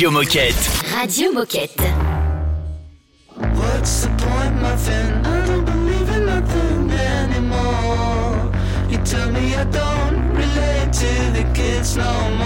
Radio 0.00 0.18
Moquette. 0.18 0.94
Radio 0.94 1.30
Moquette. 1.30 1.82
What's 3.36 4.00
the 4.00 4.08
point, 4.16 4.54
muffin? 4.62 5.26
I 5.26 5.46
don't 5.46 5.66
believe 5.66 6.08
in 6.08 6.24
nothing 6.24 6.90
anymore. 6.90 8.50
You 8.88 8.96
tell 9.04 9.30
me 9.30 9.54
I 9.54 9.64
don't 9.64 10.30
relate 10.30 10.90
to 10.90 11.32
the 11.36 11.44
kids 11.52 11.98
no 11.98 12.30
more. 12.38 12.39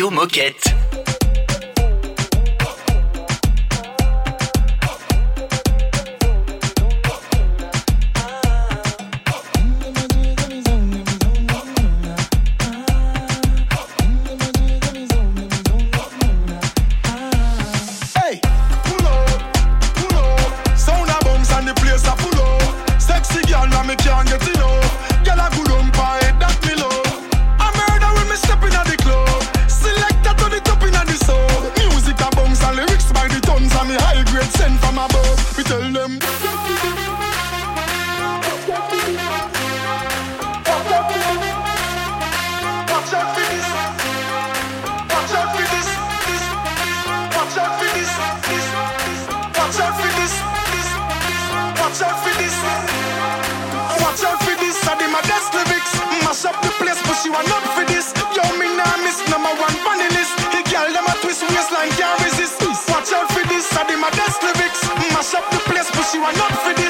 Radio 0.00 0.10
Moquette. 0.10 0.79
you 66.20 66.26
are 66.26 66.32
not 66.34 66.52
for 66.52 66.74
this. 66.74 66.89